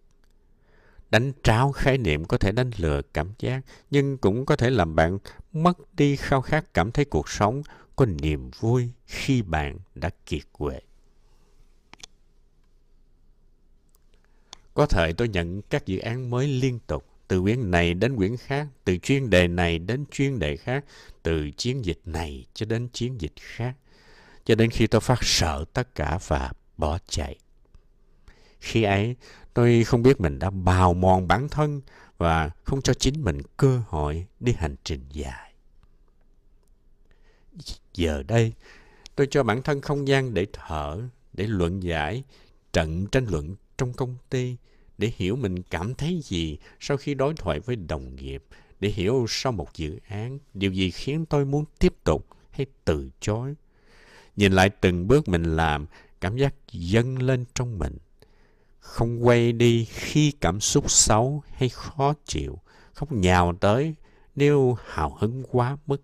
Đánh 1.13 1.31
tráo 1.43 1.71
khái 1.71 1.97
niệm 1.97 2.25
có 2.25 2.37
thể 2.37 2.51
đánh 2.51 2.71
lừa 2.77 3.01
cảm 3.13 3.33
giác, 3.39 3.61
nhưng 3.91 4.17
cũng 4.17 4.45
có 4.45 4.55
thể 4.55 4.69
làm 4.69 4.95
bạn 4.95 5.17
mất 5.51 5.95
đi 5.95 6.15
khao 6.15 6.41
khát 6.41 6.73
cảm 6.73 6.91
thấy 6.91 7.05
cuộc 7.05 7.29
sống 7.29 7.61
có 7.95 8.05
niềm 8.05 8.51
vui 8.59 8.89
khi 9.05 9.41
bạn 9.41 9.77
đã 9.95 10.09
kiệt 10.25 10.41
quệ. 10.51 10.79
Có 14.73 14.85
thời 14.85 15.13
tôi 15.13 15.27
nhận 15.27 15.61
các 15.61 15.85
dự 15.85 15.99
án 15.99 16.29
mới 16.29 16.47
liên 16.47 16.79
tục, 16.87 17.05
từ 17.27 17.41
quyển 17.41 17.71
này 17.71 17.93
đến 17.93 18.15
quyển 18.15 18.37
khác, 18.37 18.67
từ 18.83 18.97
chuyên 18.97 19.29
đề 19.29 19.47
này 19.47 19.79
đến 19.79 20.05
chuyên 20.11 20.39
đề 20.39 20.57
khác, 20.57 20.85
từ 21.23 21.51
chiến 21.51 21.85
dịch 21.85 21.99
này 22.05 22.45
cho 22.53 22.65
đến 22.65 22.87
chiến 22.93 23.21
dịch 23.21 23.35
khác, 23.39 23.73
cho 24.45 24.55
đến 24.55 24.69
khi 24.69 24.87
tôi 24.87 25.01
phát 25.01 25.19
sợ 25.21 25.65
tất 25.73 25.95
cả 25.95 26.19
và 26.27 26.51
bỏ 26.77 26.97
chạy. 27.07 27.35
Khi 28.59 28.83
ấy, 28.83 29.15
tôi 29.53 29.83
không 29.83 30.03
biết 30.03 30.21
mình 30.21 30.39
đã 30.39 30.49
bào 30.49 30.93
mòn 30.93 31.27
bản 31.27 31.49
thân 31.49 31.81
và 32.17 32.49
không 32.63 32.81
cho 32.81 32.93
chính 32.93 33.23
mình 33.23 33.41
cơ 33.57 33.81
hội 33.87 34.25
đi 34.39 34.53
hành 34.57 34.75
trình 34.83 35.01
dài. 35.09 35.53
Giờ 37.93 38.23
đây, 38.23 38.53
tôi 39.15 39.27
cho 39.31 39.43
bản 39.43 39.61
thân 39.61 39.81
không 39.81 40.07
gian 40.07 40.33
để 40.33 40.47
thở, 40.53 41.01
để 41.33 41.47
luận 41.47 41.83
giải, 41.83 42.23
trận 42.73 43.07
tranh 43.07 43.25
luận 43.29 43.55
trong 43.77 43.93
công 43.93 44.15
ty 44.29 44.57
để 44.97 45.11
hiểu 45.15 45.35
mình 45.35 45.63
cảm 45.63 45.93
thấy 45.93 46.21
gì 46.23 46.57
sau 46.79 46.97
khi 46.97 47.13
đối 47.13 47.33
thoại 47.33 47.59
với 47.59 47.75
đồng 47.75 48.15
nghiệp, 48.15 48.43
để 48.79 48.89
hiểu 48.89 49.25
sau 49.29 49.51
một 49.51 49.75
dự 49.75 49.99
án, 50.07 50.39
điều 50.53 50.71
gì 50.71 50.91
khiến 50.91 51.25
tôi 51.25 51.45
muốn 51.45 51.65
tiếp 51.79 51.93
tục 52.03 52.27
hay 52.51 52.65
từ 52.85 53.09
chối. 53.19 53.55
Nhìn 54.35 54.53
lại 54.53 54.69
từng 54.69 55.07
bước 55.07 55.27
mình 55.27 55.55
làm, 55.55 55.85
cảm 56.21 56.37
giác 56.37 56.55
dâng 56.71 57.21
lên 57.21 57.45
trong 57.53 57.79
mình. 57.79 57.97
Không 58.83 59.27
quay 59.27 59.51
đi 59.51 59.85
khi 59.85 60.31
cảm 60.31 60.59
xúc 60.59 60.91
xấu 60.91 61.43
hay 61.51 61.69
khó 61.69 62.13
chịu, 62.25 62.59
không 62.93 63.21
nhào 63.21 63.53
tới 63.61 63.95
nếu 64.35 64.77
hào 64.85 65.15
hứng 65.19 65.43
quá 65.51 65.77
mức. 65.85 66.01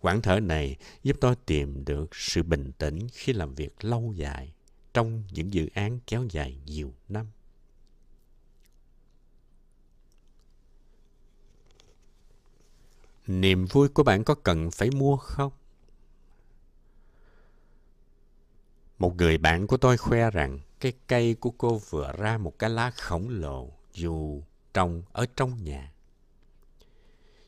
Quãng 0.00 0.22
thở 0.22 0.40
này 0.40 0.76
giúp 1.02 1.16
tôi 1.20 1.34
tìm 1.46 1.84
được 1.84 2.14
sự 2.14 2.42
bình 2.42 2.72
tĩnh 2.78 2.98
khi 3.12 3.32
làm 3.32 3.54
việc 3.54 3.84
lâu 3.84 4.12
dài 4.16 4.52
trong 4.94 5.22
những 5.32 5.54
dự 5.54 5.68
án 5.74 5.98
kéo 6.06 6.26
dài 6.30 6.58
nhiều 6.66 6.94
năm. 7.08 7.26
Niềm 13.26 13.66
vui 13.66 13.88
của 13.88 14.02
bạn 14.02 14.24
có 14.24 14.34
cần 14.34 14.70
phải 14.70 14.90
mua 14.90 15.16
không? 15.16 15.52
Một 19.04 19.16
người 19.16 19.38
bạn 19.38 19.66
của 19.66 19.76
tôi 19.76 19.96
khoe 19.96 20.30
rằng 20.30 20.58
cái 20.80 20.92
cây 21.06 21.34
của 21.34 21.50
cô 21.50 21.80
vừa 21.90 22.12
ra 22.18 22.38
một 22.38 22.58
cái 22.58 22.70
lá 22.70 22.90
khổng 22.90 23.28
lồ 23.28 23.70
dù 23.92 24.42
trồng 24.74 25.02
ở 25.12 25.26
trong 25.36 25.64
nhà. 25.64 25.92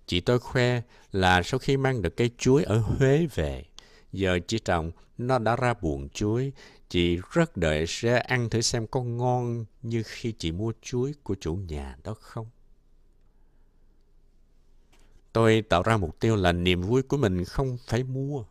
Chị 0.06 0.20
tôi 0.20 0.38
khoe 0.38 0.82
là 1.12 1.42
sau 1.42 1.58
khi 1.58 1.76
mang 1.76 2.02
được 2.02 2.16
cây 2.16 2.30
chuối 2.38 2.64
ở 2.64 2.78
Huế 2.78 3.26
về, 3.34 3.64
giờ 4.12 4.38
chị 4.46 4.58
trồng 4.58 4.90
nó 5.18 5.38
đã 5.38 5.56
ra 5.56 5.74
buồn 5.74 6.08
chuối. 6.08 6.52
Chị 6.88 7.18
rất 7.32 7.56
đợi 7.56 7.84
sẽ 7.86 8.18
ăn 8.18 8.50
thử 8.50 8.60
xem 8.60 8.86
có 8.86 9.02
ngon 9.02 9.64
như 9.82 10.02
khi 10.06 10.32
chị 10.32 10.52
mua 10.52 10.72
chuối 10.82 11.14
của 11.22 11.36
chủ 11.40 11.54
nhà 11.54 11.96
đó 12.04 12.14
không. 12.20 12.46
Tôi 15.32 15.62
tạo 15.68 15.82
ra 15.82 15.96
mục 15.96 16.20
tiêu 16.20 16.36
là 16.36 16.52
niềm 16.52 16.82
vui 16.82 17.02
của 17.02 17.16
mình 17.16 17.44
không 17.44 17.78
phải 17.86 18.02
mua. 18.02 18.44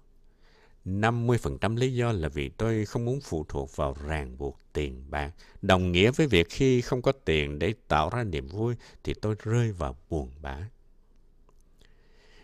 50% 0.85 1.75
lý 1.75 1.93
do 1.93 2.11
là 2.11 2.29
vì 2.29 2.49
tôi 2.49 2.85
không 2.85 3.05
muốn 3.05 3.19
phụ 3.21 3.45
thuộc 3.49 3.75
vào 3.75 3.95
ràng 4.07 4.37
buộc 4.37 4.59
tiền 4.73 5.03
bạc. 5.09 5.31
Đồng 5.61 5.91
nghĩa 5.91 6.11
với 6.11 6.27
việc 6.27 6.47
khi 6.49 6.81
không 6.81 7.01
có 7.01 7.11
tiền 7.11 7.59
để 7.59 7.73
tạo 7.87 8.09
ra 8.09 8.23
niềm 8.23 8.47
vui 8.47 8.75
thì 9.03 9.13
tôi 9.13 9.35
rơi 9.43 9.71
vào 9.71 9.97
buồn 10.09 10.31
bã. 10.41 10.57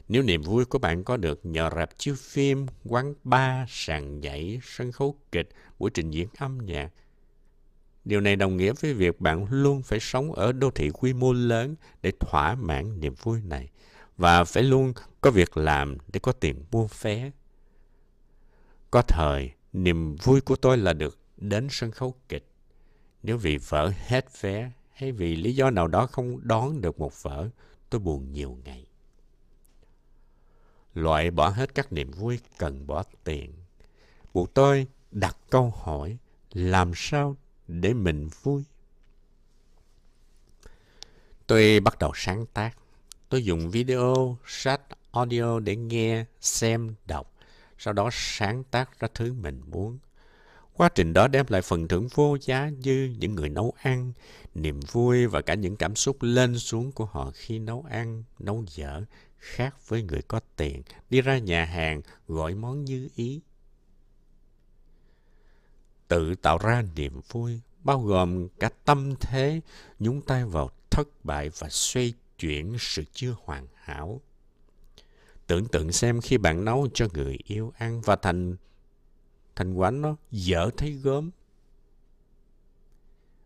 Nếu 0.08 0.24
niềm 0.24 0.42
vui 0.42 0.66
của 0.66 0.80
bạn 0.80 1.04
có 1.04 1.18
được 1.18 1.46
nhờ 1.46 1.70
rạp 1.76 1.98
chiếu 1.98 2.16
phim, 2.16 2.66
quán 2.86 3.14
bar, 3.24 3.70
sàn 3.70 4.20
nhảy, 4.20 4.60
sân 4.64 4.92
khấu 4.92 5.16
kịch, 5.32 5.50
buổi 5.80 5.90
trình 5.94 6.12
diễn 6.12 6.28
âm 6.38 6.58
nhạc, 6.58 6.92
điều 8.06 8.22
này 8.22 8.36
đồng 8.36 8.58
nghĩa 8.58 8.74
với 8.74 8.94
việc 8.94 9.22
bạn 9.22 9.46
luôn 9.50 9.82
phải 9.82 10.00
sống 10.00 10.34
ở 10.34 10.52
đô 10.52 10.72
thị 10.72 10.90
quy 10.90 11.14
mô 11.14 11.34
lớn 11.34 11.76
để 12.02 12.12
thỏa 12.20 12.56
mãn 12.56 13.00
niềm 13.00 13.14
vui 13.24 13.42
này 13.42 13.70
và 14.18 14.44
phải 14.44 14.64
luôn 14.64 14.94
có 15.22 15.32
việc 15.32 15.58
làm 15.58 15.98
để 16.14 16.20
có 16.20 16.32
tiền 16.32 16.66
mua 16.72 16.88
vé. 17.02 17.32
Có 18.92 19.02
thời, 19.02 19.52
niềm 19.74 20.16
vui 20.16 20.42
của 20.42 20.56
tôi 20.56 20.78
là 20.78 20.94
được 20.94 21.20
đến 21.38 21.68
sân 21.72 21.92
khấu 21.92 22.16
kịch. 22.30 22.46
Nếu 23.24 23.38
vì 23.38 23.58
vở 23.58 23.92
hết 24.08 24.42
vé 24.42 24.72
hay 24.94 25.12
vì 25.12 25.36
lý 25.36 25.56
do 25.56 25.70
nào 25.70 25.88
đó 25.88 26.08
không 26.08 26.40
đón 26.48 26.82
được 26.82 27.00
một 27.00 27.24
vở, 27.24 27.50
tôi 27.90 28.02
buồn 28.02 28.32
nhiều 28.32 28.58
ngày. 28.64 28.86
Loại 30.94 31.32
bỏ 31.32 31.50
hết 31.50 31.76
các 31.76 31.94
niềm 31.94 32.12
vui 32.12 32.40
cần 32.58 32.88
bỏ 32.88 33.04
tiền. 33.24 33.54
Buộc 34.34 34.54
tôi 34.54 34.88
đặt 35.12 35.38
câu 35.50 35.74
hỏi 35.76 36.18
làm 36.54 36.92
sao 36.96 37.38
để 37.68 37.94
mình 37.94 38.30
vui. 38.42 38.64
Tôi 41.48 41.80
bắt 41.80 42.00
đầu 42.00 42.12
sáng 42.16 42.46
tác. 42.46 42.78
Tôi 43.30 43.46
dùng 43.46 43.70
video, 43.70 44.38
sách, 44.46 44.82
audio 45.12 45.60
để 45.60 45.76
nghe, 45.76 46.26
xem, 46.42 46.96
đọc, 47.06 47.31
sau 47.84 47.94
đó 47.94 48.10
sáng 48.14 48.64
tác 48.64 49.00
ra 49.00 49.08
thứ 49.14 49.34
mình 49.34 49.62
muốn. 49.72 50.00
Quá 50.74 50.90
trình 50.96 51.14
đó 51.14 51.28
đem 51.28 51.46
lại 51.50 51.62
phần 51.62 51.88
thưởng 51.88 52.08
vô 52.14 52.38
giá 52.42 52.70
như 52.70 53.16
những 53.20 53.36
người 53.36 53.50
nấu 53.50 53.74
ăn, 53.82 54.14
niềm 54.56 54.80
vui 54.92 55.28
và 55.28 55.42
cả 55.42 55.54
những 55.54 55.76
cảm 55.76 55.96
xúc 55.96 56.18
lên 56.22 56.60
xuống 56.60 56.92
của 56.92 57.06
họ 57.06 57.32
khi 57.34 57.60
nấu 57.60 57.86
ăn, 57.90 58.24
nấu 58.40 58.64
dở, 58.68 59.02
khác 59.38 59.76
với 59.88 60.04
người 60.04 60.22
có 60.22 60.40
tiền, 60.56 60.84
đi 61.10 61.22
ra 61.22 61.38
nhà 61.38 61.66
hàng 61.66 62.02
gọi 62.28 62.56
món 62.56 62.86
như 62.86 63.10
ý. 63.16 63.42
Tự 66.08 66.36
tạo 66.36 66.58
ra 66.58 66.84
niềm 66.96 67.22
vui, 67.30 67.60
bao 67.84 68.02
gồm 68.02 68.48
cả 68.60 68.70
tâm 68.86 69.16
thế, 69.20 69.62
nhúng 70.00 70.22
tay 70.22 70.46
vào 70.46 70.70
thất 70.90 71.26
bại 71.26 71.50
và 71.58 71.70
xoay 71.70 72.14
chuyển 72.40 72.76
sự 72.80 73.04
chưa 73.14 73.36
hoàn 73.44 73.68
hảo. 73.76 74.22
Tưởng 75.52 75.68
tượng 75.68 75.92
xem 75.92 76.22
khi 76.22 76.38
bạn 76.38 76.66
nấu 76.66 76.88
cho 76.94 77.08
người 77.14 77.38
yêu 77.44 77.74
ăn 77.78 78.02
và 78.02 78.16
thành 78.16 78.56
thành 79.56 79.74
quả 79.74 79.92
nó 79.92 80.16
dở 80.32 80.70
thấy 80.78 80.92
gớm. 80.92 81.32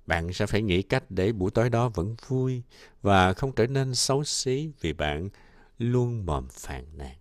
Bạn 0.06 0.34
sẽ 0.34 0.46
phải 0.46 0.62
nghĩ 0.62 0.82
cách 0.82 1.04
để 1.10 1.32
buổi 1.32 1.52
tối 1.52 1.70
đó 1.70 1.90
vẫn 1.90 2.16
vui 2.28 2.64
và 3.02 3.34
không 3.34 3.52
trở 3.56 3.68
nên 3.68 3.96
xấu 3.96 4.24
xí 4.24 4.72
vì 4.82 4.94
bạn 4.94 5.30
luôn 5.78 6.26
mồm 6.26 6.48
phàn 6.52 6.86
nàn. 6.94 7.16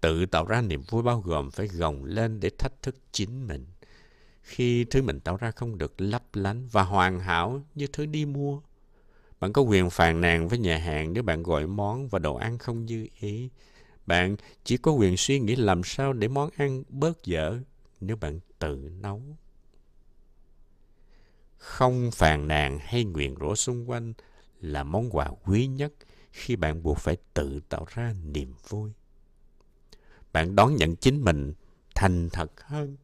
Tự 0.00 0.26
tạo 0.26 0.46
ra 0.46 0.60
niềm 0.60 0.82
vui 0.88 1.02
bao 1.02 1.20
gồm 1.20 1.50
phải 1.50 1.66
gồng 1.66 2.04
lên 2.04 2.40
để 2.40 2.50
thách 2.58 2.82
thức 2.82 2.96
chính 3.12 3.46
mình. 3.46 3.66
Khi 4.42 4.84
thứ 4.84 5.02
mình 5.02 5.20
tạo 5.20 5.36
ra 5.36 5.50
không 5.50 5.78
được 5.78 6.00
lấp 6.00 6.22
lánh 6.32 6.68
và 6.68 6.82
hoàn 6.82 7.20
hảo 7.20 7.62
như 7.74 7.86
thứ 7.92 8.06
đi 8.06 8.24
mua, 8.24 8.60
bạn 9.40 9.52
có 9.52 9.62
quyền 9.62 9.90
phàn 9.90 10.20
nàn 10.20 10.48
với 10.48 10.58
nhà 10.58 10.78
hàng 10.78 11.12
nếu 11.12 11.22
bạn 11.22 11.42
gọi 11.42 11.66
món 11.66 12.08
và 12.08 12.18
đồ 12.18 12.34
ăn 12.34 12.58
không 12.58 12.86
như 12.86 13.08
ý. 13.20 13.50
Bạn 14.06 14.36
chỉ 14.64 14.76
có 14.76 14.92
quyền 14.92 15.16
suy 15.16 15.38
nghĩ 15.38 15.56
làm 15.56 15.82
sao 15.84 16.12
để 16.12 16.28
món 16.28 16.50
ăn 16.56 16.82
bớt 16.88 17.24
dở 17.24 17.58
nếu 18.00 18.16
bạn 18.16 18.40
tự 18.58 18.90
nấu. 19.00 19.22
Không 21.56 22.10
phàn 22.10 22.48
nàn 22.48 22.78
hay 22.78 23.04
nguyện 23.04 23.34
rủa 23.40 23.54
xung 23.54 23.90
quanh 23.90 24.12
là 24.60 24.84
món 24.84 25.10
quà 25.10 25.30
quý 25.44 25.66
nhất 25.66 25.92
khi 26.32 26.56
bạn 26.56 26.82
buộc 26.82 26.98
phải 26.98 27.16
tự 27.34 27.60
tạo 27.68 27.86
ra 27.94 28.14
niềm 28.24 28.54
vui. 28.68 28.92
Bạn 30.32 30.56
đón 30.56 30.76
nhận 30.76 30.96
chính 30.96 31.24
mình 31.24 31.54
thành 31.94 32.28
thật 32.32 32.60
hơn. 32.60 32.96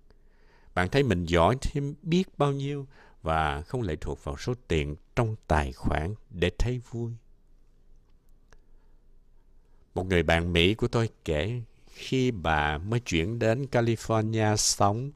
Bạn 0.74 0.88
thấy 0.88 1.02
mình 1.02 1.24
giỏi 1.24 1.56
thêm 1.60 1.94
biết 2.02 2.38
bao 2.38 2.52
nhiêu 2.52 2.86
và 3.26 3.62
không 3.62 3.82
lệ 3.82 3.96
thuộc 3.96 4.24
vào 4.24 4.36
số 4.36 4.54
tiền 4.68 4.96
trong 5.16 5.36
tài 5.46 5.72
khoản 5.72 6.14
để 6.30 6.50
thấy 6.58 6.80
vui. 6.90 7.12
Một 9.94 10.06
người 10.06 10.22
bạn 10.22 10.52
Mỹ 10.52 10.74
của 10.74 10.88
tôi 10.88 11.08
kể 11.24 11.60
khi 11.86 12.30
bà 12.30 12.78
mới 12.78 13.00
chuyển 13.00 13.38
đến 13.38 13.66
California 13.72 14.56
sống, 14.56 15.10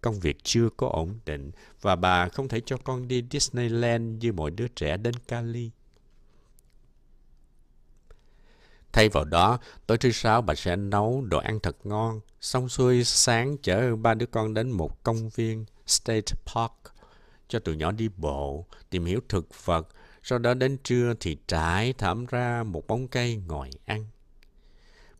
công 0.00 0.20
việc 0.20 0.36
chưa 0.42 0.68
có 0.76 0.88
ổn 0.88 1.18
định 1.26 1.50
và 1.80 1.96
bà 1.96 2.28
không 2.28 2.48
thể 2.48 2.60
cho 2.66 2.76
con 2.76 3.08
đi 3.08 3.24
Disneyland 3.30 4.24
như 4.24 4.32
mọi 4.32 4.50
đứa 4.50 4.68
trẻ 4.68 4.96
đến 4.96 5.14
Cali. 5.28 5.70
Thay 8.92 9.08
vào 9.08 9.24
đó, 9.24 9.58
tối 9.86 9.98
thứ 9.98 10.10
sáu 10.10 10.42
bà 10.42 10.54
sẽ 10.54 10.76
nấu 10.76 11.24
đồ 11.28 11.38
ăn 11.38 11.60
thật 11.60 11.76
ngon. 11.84 12.20
Xong 12.40 12.68
xuôi 12.68 13.04
sáng 13.04 13.56
chở 13.62 13.96
ba 13.96 14.14
đứa 14.14 14.26
con 14.26 14.54
đến 14.54 14.70
một 14.70 15.02
công 15.02 15.28
viên, 15.28 15.64
State 15.86 16.32
Park, 16.54 16.72
cho 17.48 17.58
tụi 17.58 17.76
nhỏ 17.76 17.92
đi 17.92 18.08
bộ, 18.16 18.66
tìm 18.90 19.04
hiểu 19.04 19.20
thực 19.28 19.64
vật. 19.64 19.88
Sau 20.22 20.38
đó 20.38 20.54
đến 20.54 20.78
trưa 20.82 21.14
thì 21.20 21.36
trải 21.46 21.92
thảm 21.92 22.26
ra 22.26 22.62
một 22.62 22.86
bóng 22.86 23.08
cây 23.08 23.36
ngồi 23.36 23.70
ăn. 23.84 24.06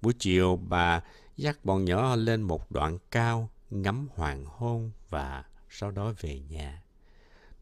Buổi 0.01 0.13
chiều 0.19 0.57
bà 0.57 1.01
dắt 1.37 1.65
bọn 1.65 1.85
nhỏ 1.85 2.17
lên 2.17 2.43
một 2.43 2.71
đoạn 2.71 2.99
cao, 3.11 3.51
ngắm 3.71 4.09
hoàng 4.15 4.45
hôn 4.47 4.91
và 5.11 5.45
sau 5.71 5.91
đó 5.91 6.13
về 6.21 6.41
nhà. 6.49 6.83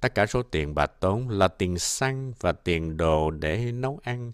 Tất 0.00 0.14
cả 0.14 0.26
số 0.26 0.42
tiền 0.42 0.74
bà 0.74 0.86
tốn 0.86 1.28
là 1.28 1.48
tiền 1.48 1.78
xăng 1.78 2.32
và 2.40 2.52
tiền 2.52 2.96
đồ 2.96 3.30
để 3.30 3.72
nấu 3.72 4.00
ăn, 4.02 4.32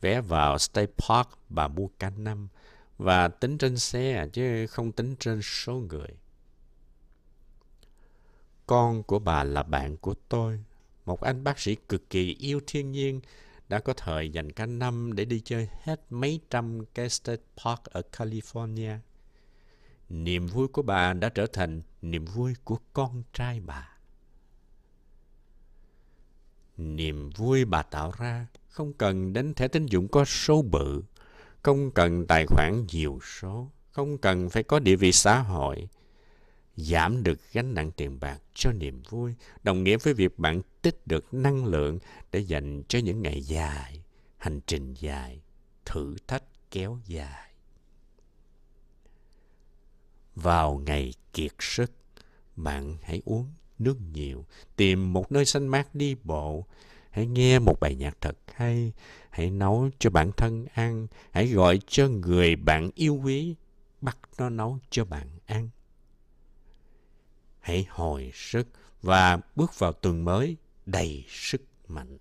vé 0.00 0.20
vào 0.20 0.58
State 0.58 0.92
Park 1.08 1.28
bà 1.48 1.68
mua 1.68 1.88
cả 1.98 2.10
năm 2.10 2.48
và 2.98 3.28
tính 3.28 3.58
trên 3.58 3.78
xe 3.78 4.28
chứ 4.32 4.66
không 4.66 4.92
tính 4.92 5.16
trên 5.16 5.40
số 5.42 5.74
người. 5.74 6.08
Con 8.66 9.02
của 9.02 9.18
bà 9.18 9.44
là 9.44 9.62
bạn 9.62 9.96
của 9.96 10.14
tôi, 10.28 10.64
một 11.04 11.20
anh 11.20 11.44
bác 11.44 11.58
sĩ 11.58 11.74
cực 11.74 12.10
kỳ 12.10 12.36
yêu 12.38 12.60
thiên 12.66 12.92
nhiên, 12.92 13.20
đã 13.68 13.80
có 13.80 13.94
thời 13.96 14.30
dành 14.30 14.52
cả 14.52 14.66
năm 14.66 15.12
để 15.12 15.24
đi 15.24 15.40
chơi 15.44 15.68
hết 15.82 16.00
mấy 16.10 16.40
trăm 16.50 16.84
cái 16.94 17.08
State 17.08 17.42
Park 17.64 17.84
ở 17.84 18.02
California. 18.12 18.98
Niềm 20.08 20.46
vui 20.46 20.68
của 20.68 20.82
bà 20.82 21.12
đã 21.12 21.28
trở 21.28 21.46
thành 21.46 21.82
niềm 22.02 22.24
vui 22.24 22.54
của 22.64 22.78
con 22.92 23.22
trai 23.32 23.60
bà. 23.60 23.88
Niềm 26.76 27.30
vui 27.30 27.64
bà 27.64 27.82
tạo 27.82 28.12
ra 28.18 28.46
không 28.68 28.92
cần 28.92 29.32
đến 29.32 29.54
thẻ 29.54 29.68
tín 29.68 29.86
dụng 29.86 30.08
có 30.08 30.24
số 30.24 30.62
bự, 30.62 31.02
không 31.62 31.90
cần 31.90 32.26
tài 32.26 32.46
khoản 32.46 32.86
nhiều 32.92 33.18
số, 33.22 33.70
không 33.90 34.18
cần 34.18 34.50
phải 34.50 34.62
có 34.62 34.78
địa 34.78 34.96
vị 34.96 35.12
xã 35.12 35.38
hội. 35.38 35.88
Giảm 36.76 37.22
được 37.22 37.40
gánh 37.52 37.74
nặng 37.74 37.90
tiền 37.96 38.20
bạc 38.20 38.38
cho 38.54 38.72
niềm 38.72 39.02
vui, 39.08 39.34
đồng 39.62 39.84
nghĩa 39.84 39.96
với 39.96 40.14
việc 40.14 40.38
bạn 40.38 40.62
tích 40.82 41.06
được 41.06 41.34
năng 41.34 41.64
lượng 41.64 41.98
để 42.32 42.40
dành 42.40 42.82
cho 42.88 42.98
những 42.98 43.22
ngày 43.22 43.40
dài, 43.40 44.02
hành 44.36 44.60
trình 44.66 44.94
dài, 44.94 45.40
thử 45.84 46.16
thách 46.26 46.44
kéo 46.70 46.98
dài. 47.06 47.52
Vào 50.34 50.82
ngày 50.86 51.14
kiệt 51.32 51.52
sức, 51.58 51.92
bạn 52.56 52.96
hãy 53.02 53.22
uống 53.24 53.52
nước 53.78 53.96
nhiều, 54.12 54.44
tìm 54.76 55.12
một 55.12 55.32
nơi 55.32 55.44
xanh 55.44 55.66
mát 55.66 55.94
đi 55.94 56.14
bộ, 56.14 56.66
hãy 57.10 57.26
nghe 57.26 57.58
một 57.58 57.80
bài 57.80 57.94
nhạc 57.94 58.16
thật 58.20 58.36
hay, 58.54 58.92
hãy 59.30 59.50
nấu 59.50 59.90
cho 59.98 60.10
bản 60.10 60.32
thân 60.36 60.66
ăn, 60.74 61.06
hãy 61.30 61.48
gọi 61.48 61.80
cho 61.86 62.08
người 62.08 62.56
bạn 62.56 62.90
yêu 62.94 63.20
quý, 63.24 63.54
bắt 64.00 64.18
nó 64.38 64.48
nấu 64.48 64.78
cho 64.90 65.04
bạn 65.04 65.28
ăn. 65.46 65.68
Hãy 67.62 67.86
hồi 67.88 68.30
sức 68.34 68.68
và 69.02 69.38
bước 69.56 69.78
vào 69.78 69.92
tuần 69.92 70.24
mới 70.24 70.56
đầy 70.86 71.24
sức 71.28 71.62
mạnh. 71.88 72.18